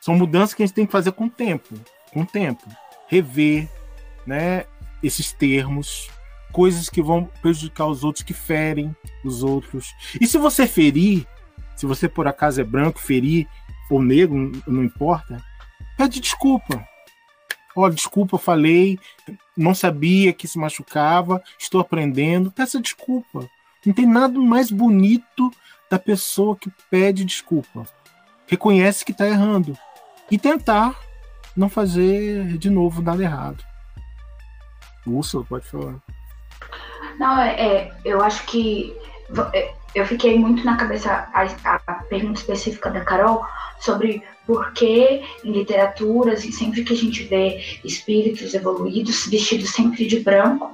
São 0.00 0.14
mudanças 0.14 0.54
que 0.54 0.62
a 0.62 0.66
gente 0.66 0.74
tem 0.74 0.86
que 0.86 0.92
fazer 0.92 1.12
com 1.12 1.26
o 1.26 1.30
tempo. 1.30 1.74
Com 2.12 2.22
o 2.22 2.26
tempo. 2.26 2.64
Rever 3.08 3.68
né, 4.26 4.64
esses 5.02 5.32
termos, 5.32 6.10
coisas 6.52 6.88
que 6.88 7.02
vão 7.02 7.24
prejudicar 7.40 7.86
os 7.86 8.04
outros, 8.04 8.24
que 8.24 8.34
ferem 8.34 8.94
os 9.24 9.42
outros. 9.42 9.94
E 10.20 10.26
se 10.26 10.38
você 10.38 10.66
ferir, 10.66 11.26
se 11.76 11.86
você 11.86 12.08
por 12.08 12.26
acaso 12.26 12.60
é 12.60 12.64
branco, 12.64 13.00
ferir 13.00 13.48
ou 13.90 14.02
negro, 14.02 14.52
não 14.66 14.84
importa, 14.84 15.42
pede 15.96 16.20
desculpa. 16.20 16.86
Olha, 17.74 17.94
desculpa, 17.94 18.36
eu 18.36 18.38
falei, 18.38 18.98
não 19.56 19.74
sabia 19.74 20.32
que 20.32 20.46
se 20.46 20.58
machucava, 20.58 21.42
estou 21.58 21.80
aprendendo. 21.80 22.50
Peça 22.50 22.80
desculpa. 22.80 23.48
Não 23.84 23.92
tem 23.92 24.06
nada 24.06 24.38
mais 24.38 24.70
bonito 24.70 25.50
da 25.90 25.98
pessoa 25.98 26.56
que 26.56 26.70
pede 26.90 27.24
desculpa. 27.24 27.86
Reconhece 28.46 29.04
que 29.04 29.12
está 29.12 29.26
errando. 29.26 29.76
E 30.30 30.38
tentar 30.38 30.98
não 31.56 31.68
fazer 31.68 32.56
de 32.58 32.70
novo 32.70 33.02
nada 33.02 33.22
errado. 33.22 33.64
Úrsula, 35.06 35.44
pode 35.44 35.66
falar. 35.66 35.96
Não, 37.18 37.38
é, 37.40 37.60
é 37.60 37.92
eu 38.04 38.22
acho 38.22 38.44
que 38.46 38.96
é, 39.52 39.74
eu 39.94 40.06
fiquei 40.06 40.38
muito 40.38 40.64
na 40.64 40.76
cabeça 40.76 41.28
a, 41.32 41.80
a, 41.86 41.94
pergunta 42.04 42.40
específica 42.40 42.90
da 42.90 43.04
Carol 43.04 43.44
sobre 43.80 44.22
por 44.52 44.70
que 44.74 45.22
em 45.42 45.50
literaturas 45.50 46.44
e 46.44 46.52
sempre 46.52 46.84
que 46.84 46.92
a 46.92 46.96
gente 46.96 47.24
vê 47.24 47.58
espíritos 47.82 48.52
evoluídos 48.52 49.26
vestidos 49.26 49.70
sempre 49.70 50.06
de 50.06 50.20
branco 50.20 50.70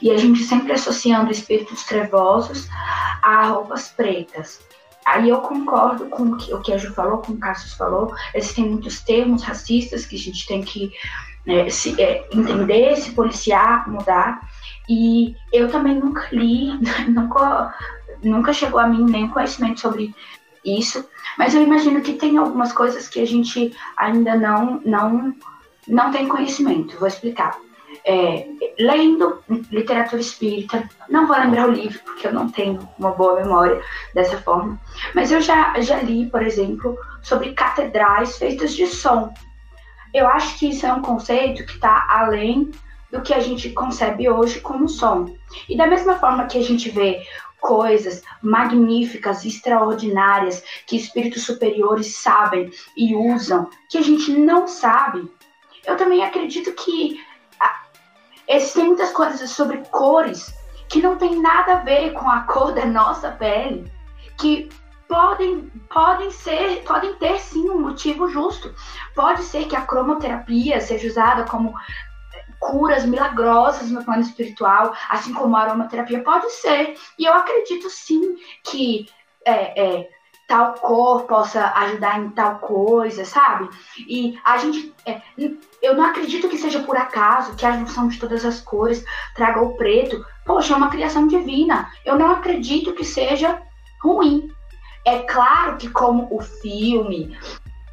e 0.00 0.10
a 0.10 0.16
gente 0.16 0.42
sempre 0.44 0.72
associando 0.72 1.30
espíritos 1.30 1.84
trevosos 1.84 2.66
a 3.22 3.48
roupas 3.48 3.88
pretas. 3.88 4.60
Aí 5.04 5.28
eu 5.28 5.42
concordo 5.42 6.06
com 6.06 6.22
o 6.22 6.62
que, 6.62 6.72
a 6.72 6.78
Ju 6.78 6.94
falou, 6.94 7.18
com 7.18 7.32
o 7.32 7.38
Cassius 7.38 7.74
falou, 7.74 8.14
existem 8.34 8.64
muitos 8.64 9.02
termos 9.02 9.42
racistas 9.42 10.06
que 10.06 10.16
a 10.16 10.18
gente 10.18 10.46
tem 10.46 10.62
que 10.62 10.90
é, 11.46 11.68
se, 11.68 12.00
é, 12.00 12.26
entender, 12.32 12.96
se 12.96 13.10
policiar, 13.10 13.90
mudar. 13.90 14.40
E 14.88 15.36
eu 15.52 15.68
também 15.68 15.96
nunca 15.96 16.26
li, 16.32 16.72
nunca, 17.08 17.74
nunca 18.22 18.54
chegou 18.54 18.80
a 18.80 18.86
mim 18.86 19.04
nem 19.04 19.28
conhecimento 19.28 19.80
sobre 19.80 20.14
isso, 20.64 21.08
mas 21.36 21.54
eu 21.54 21.62
imagino 21.62 22.00
que 22.00 22.14
tem 22.14 22.36
algumas 22.36 22.72
coisas 22.72 23.08
que 23.08 23.20
a 23.20 23.26
gente 23.26 23.74
ainda 23.96 24.34
não, 24.34 24.80
não, 24.84 25.34
não 25.86 26.10
tem 26.10 26.28
conhecimento. 26.28 26.98
Vou 26.98 27.08
explicar. 27.08 27.58
É, 28.04 28.46
lendo 28.78 29.42
literatura 29.70 30.20
espírita, 30.20 30.88
não 31.08 31.26
vou 31.26 31.36
lembrar 31.36 31.68
o 31.68 31.72
livro, 31.72 31.98
porque 32.04 32.26
eu 32.26 32.32
não 32.32 32.48
tenho 32.48 32.78
uma 32.98 33.10
boa 33.10 33.36
memória 33.36 33.82
dessa 34.14 34.38
forma, 34.38 34.80
mas 35.14 35.32
eu 35.32 35.40
já, 35.40 35.78
já 35.80 36.00
li, 36.00 36.26
por 36.30 36.42
exemplo, 36.42 36.96
sobre 37.22 37.52
catedrais 37.52 38.38
feitas 38.38 38.74
de 38.74 38.86
som. 38.86 39.32
Eu 40.14 40.26
acho 40.26 40.58
que 40.58 40.70
isso 40.70 40.86
é 40.86 40.92
um 40.92 41.02
conceito 41.02 41.66
que 41.66 41.74
está 41.74 42.06
além 42.08 42.70
do 43.10 43.22
que 43.22 43.32
a 43.32 43.40
gente 43.40 43.70
concebe 43.70 44.28
hoje 44.28 44.60
como 44.60 44.88
som. 44.88 45.34
E 45.68 45.76
da 45.76 45.86
mesma 45.86 46.16
forma 46.16 46.46
que 46.46 46.58
a 46.58 46.62
gente 46.62 46.90
vê 46.90 47.22
coisas 47.60 48.22
magníficas, 48.42 49.44
extraordinárias, 49.44 50.62
que 50.86 50.96
espíritos 50.96 51.44
superiores 51.44 52.16
sabem 52.16 52.70
e 52.96 53.14
usam, 53.14 53.68
que 53.90 53.98
a 53.98 54.02
gente 54.02 54.32
não 54.32 54.66
sabe, 54.66 55.30
eu 55.86 55.96
também 55.96 56.24
acredito 56.24 56.72
que 56.72 57.20
existem 58.48 58.86
muitas 58.86 59.12
coisas 59.12 59.50
sobre 59.50 59.78
cores 59.90 60.54
que 60.88 61.02
não 61.02 61.16
tem 61.16 61.40
nada 61.40 61.74
a 61.74 61.82
ver 61.82 62.12
com 62.12 62.28
a 62.28 62.40
cor 62.42 62.72
da 62.72 62.86
nossa 62.86 63.30
pele, 63.32 63.92
que 64.38 64.68
podem, 65.06 65.70
podem 65.92 66.30
ser, 66.30 66.82
podem 66.84 67.14
ter 67.14 67.38
sim 67.40 67.68
um 67.68 67.80
motivo 67.80 68.28
justo. 68.28 68.74
Pode 69.14 69.42
ser 69.42 69.66
que 69.66 69.76
a 69.76 69.82
cromoterapia 69.82 70.80
seja 70.80 71.08
usada 71.08 71.44
como 71.44 71.74
curas 72.58 73.04
milagrosas 73.04 73.90
no 73.90 74.04
plano 74.04 74.22
espiritual, 74.22 74.94
assim 75.08 75.32
como 75.32 75.56
a 75.56 75.62
aromaterapia 75.62 76.22
pode 76.22 76.50
ser. 76.52 76.96
E 77.18 77.24
eu 77.24 77.32
acredito 77.32 77.88
sim 77.88 78.36
que 78.64 79.06
é, 79.44 79.80
é, 79.80 80.08
tal 80.48 80.74
cor 80.74 81.24
possa 81.24 81.72
ajudar 81.76 82.20
em 82.20 82.30
tal 82.30 82.58
coisa, 82.58 83.24
sabe? 83.24 83.68
E 84.08 84.38
a 84.44 84.56
gente. 84.56 84.94
É, 85.06 85.20
eu 85.82 85.94
não 85.94 86.04
acredito 86.04 86.48
que 86.48 86.58
seja 86.58 86.80
por 86.80 86.96
acaso 86.96 87.54
que 87.54 87.64
a 87.64 87.72
junção 87.72 88.08
de 88.08 88.18
todas 88.18 88.44
as 88.44 88.60
cores 88.60 89.04
traga 89.34 89.60
o 89.60 89.76
preto. 89.76 90.24
Poxa, 90.44 90.72
é 90.72 90.76
uma 90.76 90.90
criação 90.90 91.26
divina. 91.26 91.90
Eu 92.04 92.18
não 92.18 92.30
acredito 92.30 92.94
que 92.94 93.04
seja 93.04 93.60
ruim. 94.02 94.48
É 95.04 95.20
claro 95.20 95.76
que, 95.76 95.88
como 95.88 96.28
o 96.30 96.40
filme, 96.40 97.36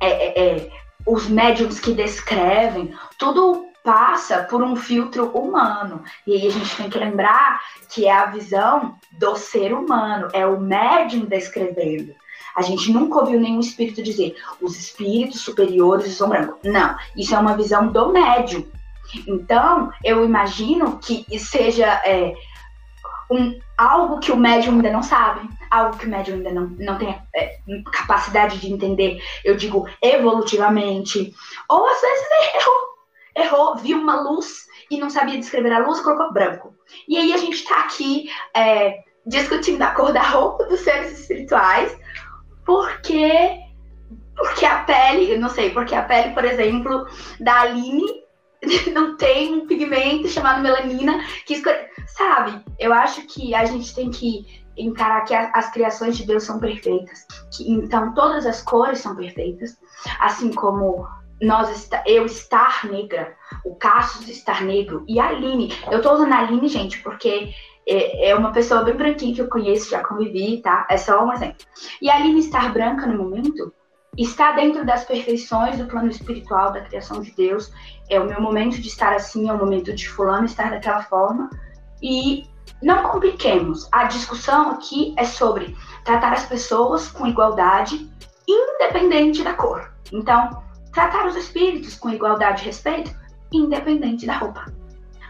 é, 0.02 0.10
é, 0.10 0.58
é 0.58 0.72
os 1.06 1.28
médiums 1.28 1.80
que 1.80 1.94
descrevem, 1.94 2.94
tudo 3.20 3.66
passa 3.86 4.44
por 4.44 4.64
um 4.64 4.76
filtro 4.76 5.28
humano. 5.28 6.04
E 6.26 6.34
aí 6.34 6.48
a 6.48 6.52
gente 6.52 6.76
tem 6.76 6.90
que 6.90 6.98
lembrar 6.98 7.62
que 7.88 8.08
é 8.08 8.12
a 8.12 8.26
visão 8.26 8.96
do 9.12 9.36
ser 9.36 9.72
humano, 9.72 10.28
é 10.34 10.46
o 10.46 10.60
médium 10.60 11.26
descrevendo. 11.26 12.14
A 12.56 12.64
gente 12.64 12.92
nunca 12.92 13.20
ouviu 13.20 13.40
nenhum 13.40 13.60
espírito 13.60 14.02
dizer 14.02 14.36
os 14.60 14.78
espíritos 14.78 15.42
superiores 15.42 16.14
são 16.14 16.30
brancos. 16.30 16.58
Não, 16.64 16.98
isso 17.16 17.36
é 17.36 17.40
uma 17.40 17.56
visão 17.56 17.88
do 17.88 18.12
médium. 18.12 18.66
Então, 19.28 19.92
eu 20.04 20.26
imagino 20.26 20.98
que 20.98 21.24
seja 21.38 21.86
é, 22.06 22.34
um, 23.30 23.60
algo 23.78 24.20
que 24.20 24.32
o 24.32 24.38
médium 24.38 24.76
ainda 24.76 24.92
não 24.92 25.04
sabe, 25.04 25.48
algo 25.70 25.98
que 25.98 26.08
o 26.08 26.10
médium 26.10 26.38
ainda 26.38 26.52
não, 26.52 26.68
não 26.80 26.98
tem 26.98 27.16
é, 27.36 27.60
capacidade 27.94 28.58
de 28.58 28.72
entender, 28.72 29.22
eu 29.44 29.56
digo 29.56 29.88
evolutivamente, 30.02 31.34
ou 31.70 31.88
às 31.88 32.02
vezes 32.02 32.26
errou 32.56 32.95
errou, 33.36 33.76
viu 33.76 33.98
uma 33.98 34.22
luz 34.22 34.66
e 34.90 34.98
não 34.98 35.10
sabia 35.10 35.40
descrever 35.40 35.72
a 35.72 35.80
luz, 35.80 36.00
colocou 36.00 36.32
branco. 36.32 36.76
E 37.08 37.18
aí 37.18 37.34
a 37.34 37.38
gente 37.38 37.56
está 37.56 37.82
aqui 37.82 38.30
é, 38.56 39.00
discutindo 39.26 39.82
a 39.82 39.92
cor 39.92 40.14
da 40.14 40.22
roupa 40.22 40.66
dos 40.66 40.82
seres 40.82 41.20
espirituais, 41.20 41.98
porque 42.66 43.64
porque 44.36 44.66
a 44.66 44.84
pele, 44.84 45.32
eu 45.32 45.40
não 45.40 45.50
sei, 45.50 45.70
porque 45.70 45.96
a 45.96 46.04
pele, 46.04 46.34
por 46.34 46.44
exemplo, 46.44 47.08
da 47.40 47.62
Aline 47.62 48.26
não 48.94 49.16
tem 49.16 49.54
um 49.54 49.68
pigmento 49.68 50.28
chamado 50.28 50.62
melanina 50.62 51.24
que. 51.46 51.62
Sabe? 52.08 52.64
Eu 52.78 52.94
acho 52.94 53.26
que 53.28 53.56
a 53.56 53.66
gente 53.66 53.94
tem 53.96 54.12
que 54.12 54.64
encarar 54.78 55.22
que 55.22 55.34
as 55.34 55.72
criações 55.72 56.18
de 56.18 56.26
Deus 56.26 56.44
são 56.44 56.60
perfeitas. 56.60 57.26
Que, 57.52 57.70
então, 57.72 58.14
todas 58.14 58.46
as 58.46 58.62
cores 58.62 59.00
são 59.00 59.16
perfeitas. 59.16 59.78
Assim 60.20 60.52
como 60.52 61.08
nós 61.42 61.90
eu 62.06 62.26
estar 62.26 62.86
negra, 62.86 63.36
o 63.64 63.76
Cassius 63.76 64.30
estar 64.30 64.64
negro 64.64 65.04
e 65.08 65.20
a 65.20 65.28
Aline. 65.28 65.74
Eu 65.92 66.02
tô 66.02 66.14
usando 66.14 66.34
a 66.34 66.40
Aline, 66.40 66.68
gente, 66.68 67.02
porque 67.02 67.54
é, 67.88 68.30
é 68.30 68.36
uma 68.36 68.52
pessoa 68.52 68.84
bem 68.84 68.96
branquinha 68.96 69.36
que 69.36 69.42
eu 69.42 69.50
conheço, 69.50 69.90
já 69.90 70.04
convivi, 70.04 70.62
tá? 70.62 70.88
É 70.90 70.98
só 70.98 71.24
um 71.24 71.34
exemplo. 71.34 71.66
E 72.02 72.10
a 72.10 72.16
Aline 72.16 72.40
estar 72.40 72.72
branca 72.72 73.06
no 73.06 73.18
momento 73.18 73.74
está 74.18 74.54
dentro 74.54 74.86
das 74.86 75.04
perfeições 75.04 75.78
do 75.78 75.86
plano 75.86 76.10
espiritual 76.10 76.72
da 76.72 76.82
criação 76.82 77.22
de 77.22 77.32
Deus. 77.32 77.72
É 78.10 78.20
o 78.20 78.26
meu 78.26 78.42
momento 78.42 78.80
de 78.80 78.88
estar 78.88 79.14
assim, 79.14 79.50
é 79.50 79.54
o 79.54 79.58
momento 79.58 79.94
de 79.94 80.08
fulano 80.08 80.46
estar 80.46 80.70
daquela 80.70 81.04
forma. 81.04 81.50
E 82.02 82.46
não 82.82 83.04
compliquemos. 83.04 83.88
A 83.92 84.06
discussão 84.06 84.72
aqui 84.72 85.14
é 85.18 85.26
sobre 85.26 85.76
tratar 86.04 86.34
as 86.34 86.46
pessoas 86.46 87.10
com 87.10 87.28
igualdade, 87.28 88.10
independente 88.48 89.44
da 89.44 89.54
cor. 89.54 89.92
Então, 90.12 90.64
tratar 90.96 91.28
os 91.28 91.36
espíritos 91.36 91.96
com 91.96 92.10
igualdade 92.10 92.64
e 92.64 92.66
respeito, 92.66 93.14
independente 93.52 94.26
da 94.26 94.38
roupa. 94.38 94.66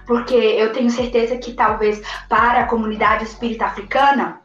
Porque 0.06 0.36
eu 0.36 0.72
tenho 0.72 0.90
certeza 0.92 1.36
que 1.38 1.54
talvez 1.54 2.02
para 2.30 2.62
a 2.62 2.68
comunidade 2.68 3.24
espírita 3.24 3.66
africana, 3.66 4.40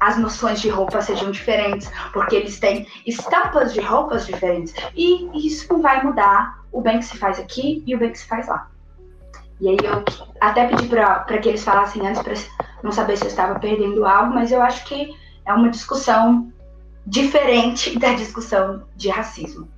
as 0.00 0.16
noções 0.16 0.60
de 0.60 0.70
roupa 0.70 1.02
sejam 1.02 1.30
diferentes, 1.30 1.88
porque 2.12 2.34
eles 2.34 2.58
têm 2.58 2.88
estampas 3.06 3.74
de 3.74 3.80
roupas 3.80 4.26
diferentes. 4.26 4.74
E 4.96 5.46
isso 5.46 5.70
não 5.70 5.82
vai 5.82 6.02
mudar 6.02 6.64
o 6.72 6.80
bem 6.80 6.98
que 6.98 7.04
se 7.04 7.18
faz 7.18 7.38
aqui 7.38 7.84
e 7.86 7.94
o 7.94 7.98
bem 7.98 8.10
que 8.10 8.18
se 8.18 8.26
faz 8.26 8.48
lá. 8.48 8.68
E 9.60 9.68
aí 9.68 9.76
eu 9.84 10.02
até 10.40 10.66
pedi 10.66 10.88
para 10.88 11.38
que 11.38 11.50
eles 11.50 11.62
falassem 11.62 12.04
antes 12.04 12.22
para 12.22 12.34
não 12.82 12.90
saber 12.90 13.16
se 13.16 13.24
eu 13.24 13.28
estava 13.28 13.60
perdendo 13.60 14.04
algo, 14.06 14.34
mas 14.34 14.50
eu 14.50 14.60
acho 14.60 14.84
que 14.86 15.14
é 15.44 15.52
uma 15.52 15.68
discussão 15.68 16.50
diferente 17.06 17.96
da 18.00 18.14
discussão 18.14 18.82
de 18.96 19.10
racismo. 19.10 19.68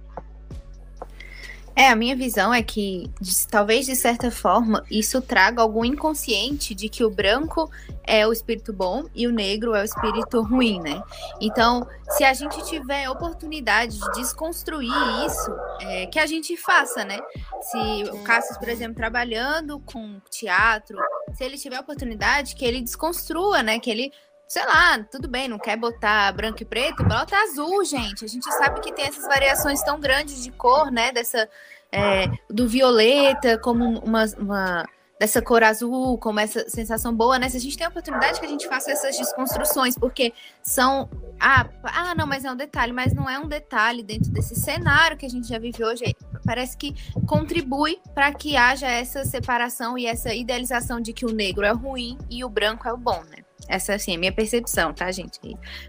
É, 1.76 1.88
a 1.88 1.96
minha 1.96 2.14
visão 2.14 2.54
é 2.54 2.62
que, 2.62 3.10
de, 3.20 3.48
talvez 3.48 3.86
de 3.86 3.96
certa 3.96 4.30
forma, 4.30 4.84
isso 4.88 5.20
traga 5.20 5.60
algum 5.60 5.84
inconsciente 5.84 6.72
de 6.74 6.88
que 6.88 7.04
o 7.04 7.10
branco 7.10 7.68
é 8.06 8.26
o 8.26 8.32
espírito 8.32 8.72
bom 8.72 9.06
e 9.14 9.26
o 9.26 9.32
negro 9.32 9.74
é 9.74 9.82
o 9.82 9.84
espírito 9.84 10.40
ruim, 10.42 10.80
né? 10.80 11.02
Então, 11.40 11.86
se 12.10 12.22
a 12.22 12.32
gente 12.32 12.62
tiver 12.64 13.10
oportunidade 13.10 13.98
de 13.98 14.12
desconstruir 14.12 14.92
isso, 15.26 15.50
é, 15.80 16.06
que 16.06 16.18
a 16.18 16.26
gente 16.26 16.56
faça, 16.56 17.04
né? 17.04 17.18
Se 17.60 18.10
o 18.10 18.22
Cassius, 18.22 18.56
por 18.56 18.68
exemplo, 18.68 18.94
trabalhando 18.94 19.80
com 19.80 20.20
teatro, 20.30 20.96
se 21.34 21.42
ele 21.42 21.58
tiver 21.58 21.80
oportunidade, 21.80 22.54
que 22.54 22.64
ele 22.64 22.82
desconstrua, 22.82 23.64
né? 23.64 23.80
Que 23.80 23.90
ele 23.90 24.12
sei 24.46 24.64
lá, 24.66 24.98
tudo 25.10 25.28
bem, 25.28 25.48
não 25.48 25.58
quer 25.58 25.76
botar 25.76 26.32
branco 26.32 26.62
e 26.62 26.64
preto, 26.64 27.04
bota 27.04 27.36
azul, 27.36 27.84
gente. 27.84 28.24
A 28.24 28.28
gente 28.28 28.44
sabe 28.52 28.80
que 28.80 28.92
tem 28.92 29.06
essas 29.06 29.26
variações 29.26 29.82
tão 29.82 29.98
grandes 29.98 30.42
de 30.42 30.50
cor, 30.50 30.90
né? 30.90 31.12
Dessa 31.12 31.48
é, 31.90 32.26
do 32.50 32.68
violeta, 32.68 33.58
como 33.58 34.00
uma, 34.00 34.24
uma 34.38 34.84
dessa 35.18 35.40
cor 35.40 35.62
azul, 35.62 36.18
como 36.18 36.40
essa 36.40 36.68
sensação 36.68 37.14
boa, 37.14 37.38
né? 37.38 37.48
Se 37.48 37.56
a 37.56 37.60
gente 37.60 37.76
tem 37.76 37.86
a 37.86 37.90
oportunidade 37.90 38.40
que 38.40 38.46
a 38.46 38.48
gente 38.48 38.66
faça 38.66 38.90
essas 38.90 39.16
desconstruções, 39.16 39.96
porque 39.96 40.32
são. 40.62 41.08
Ah, 41.40 41.68
ah, 41.84 42.14
não, 42.14 42.26
mas 42.26 42.44
é 42.44 42.50
um 42.50 42.56
detalhe, 42.56 42.92
mas 42.92 43.12
não 43.14 43.28
é 43.28 43.38
um 43.38 43.46
detalhe 43.46 44.02
dentro 44.02 44.30
desse 44.30 44.54
cenário 44.54 45.16
que 45.16 45.26
a 45.26 45.30
gente 45.30 45.48
já 45.48 45.58
vive 45.58 45.84
hoje. 45.84 46.16
Parece 46.44 46.76
que 46.76 46.94
contribui 47.26 48.00
para 48.14 48.32
que 48.32 48.56
haja 48.56 48.88
essa 48.88 49.24
separação 49.24 49.96
e 49.96 50.06
essa 50.06 50.34
idealização 50.34 51.00
de 51.00 51.12
que 51.12 51.24
o 51.24 51.32
negro 51.32 51.64
é 51.64 51.72
ruim 51.72 52.18
e 52.28 52.44
o 52.44 52.48
branco 52.48 52.88
é 52.88 52.92
o 52.92 52.96
bom, 52.96 53.22
né? 53.30 53.43
Essa 53.68 53.94
assim, 53.94 54.12
é 54.12 54.16
a 54.16 54.18
minha 54.18 54.32
percepção, 54.32 54.92
tá, 54.92 55.10
gente? 55.10 55.38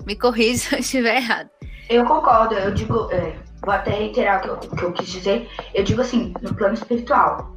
Me 0.05 0.15
corrija 0.15 0.57
se 0.69 0.75
eu 0.75 0.79
estiver 0.79 1.17
errado. 1.17 1.49
Eu 1.89 2.05
concordo, 2.05 2.55
eu 2.55 2.73
digo, 2.73 3.09
é, 3.11 3.37
vou 3.63 3.73
até 3.73 3.91
reiterar 3.91 4.39
o 4.39 4.41
que, 4.41 4.49
eu, 4.49 4.71
o 4.71 4.75
que 4.75 4.83
eu 4.83 4.93
quis 4.93 5.07
dizer. 5.07 5.49
Eu 5.73 5.83
digo 5.83 6.01
assim, 6.01 6.33
no 6.41 6.53
plano 6.55 6.73
espiritual. 6.73 7.55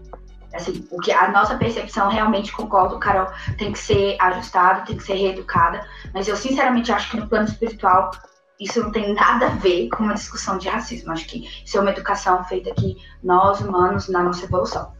Assim, 0.55 0.87
o 0.91 0.99
que 1.01 1.13
a 1.13 1.31
nossa 1.31 1.57
percepção 1.57 2.09
realmente 2.09 2.53
concordo, 2.53 2.99
Carol, 2.99 3.29
tem 3.59 3.73
que 3.73 3.79
ser 3.79 4.17
ajustada, 4.19 4.83
tem 4.83 4.97
que 4.97 5.03
ser 5.03 5.15
reeducada. 5.15 5.87
Mas 6.13 6.27
eu 6.27 6.37
sinceramente 6.37 6.91
acho 6.91 7.11
que 7.11 7.19
no 7.19 7.29
plano 7.29 7.47
espiritual 7.47 8.11
isso 8.59 8.83
não 8.83 8.91
tem 8.91 9.15
nada 9.15 9.47
a 9.47 9.51
ver 9.51 9.89
com 9.91 10.03
uma 10.05 10.15
discussão 10.15 10.59
de 10.59 10.69
racismo. 10.69 11.13
Acho 11.13 11.27
que 11.27 11.49
isso 11.65 11.77
é 11.77 11.81
uma 11.81 11.91
educação 11.91 12.43
feita 12.45 12.71
aqui, 12.71 12.97
nós 13.23 13.61
humanos, 13.61 14.09
na 14.09 14.23
nossa 14.23 14.45
evolução. 14.45 14.93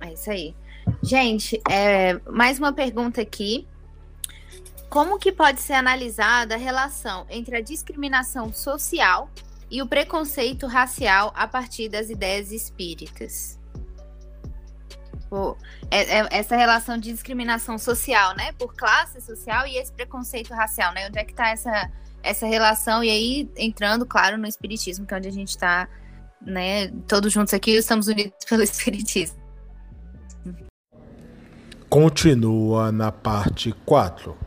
É 0.00 0.12
isso 0.12 0.30
aí. 0.30 0.54
Gente, 1.02 1.60
é, 1.70 2.14
mais 2.30 2.58
uma 2.58 2.72
pergunta 2.72 3.20
aqui. 3.20 3.66
Como 4.88 5.18
que 5.18 5.32
pode 5.32 5.60
ser 5.60 5.74
analisada 5.74 6.54
a 6.54 6.58
relação 6.58 7.26
entre 7.28 7.56
a 7.56 7.60
discriminação 7.60 8.52
social 8.52 9.30
e 9.70 9.82
o 9.82 9.86
preconceito 9.86 10.66
racial 10.66 11.32
a 11.34 11.46
partir 11.46 11.88
das 11.88 12.08
ideias 12.08 12.52
espíritas? 12.52 13.58
É, 15.90 16.20
é, 16.20 16.28
essa 16.30 16.56
relação 16.56 16.96
de 16.96 17.12
discriminação 17.12 17.78
social, 17.78 18.34
né? 18.36 18.52
Por 18.52 18.74
classe 18.74 19.20
social 19.20 19.66
e 19.66 19.76
esse 19.76 19.92
preconceito 19.92 20.54
racial, 20.54 20.92
né? 20.94 21.08
Onde 21.08 21.18
é 21.18 21.24
que 21.24 21.32
está 21.32 21.48
essa, 21.50 21.90
essa 22.22 22.46
relação? 22.46 23.02
E 23.02 23.10
aí, 23.10 23.50
entrando, 23.56 24.06
claro, 24.06 24.38
no 24.38 24.46
espiritismo, 24.46 25.04
que 25.04 25.12
é 25.12 25.16
onde 25.16 25.28
a 25.28 25.32
gente 25.32 25.50
está, 25.50 25.88
né? 26.40 26.88
Todos 27.08 27.32
juntos 27.32 27.52
aqui, 27.52 27.72
estamos 27.72 28.06
unidos 28.06 28.32
pelo 28.48 28.62
espiritismo. 28.64 29.45
Continua 31.96 32.92
na 32.92 33.10
parte 33.10 33.72
4. 33.86 34.45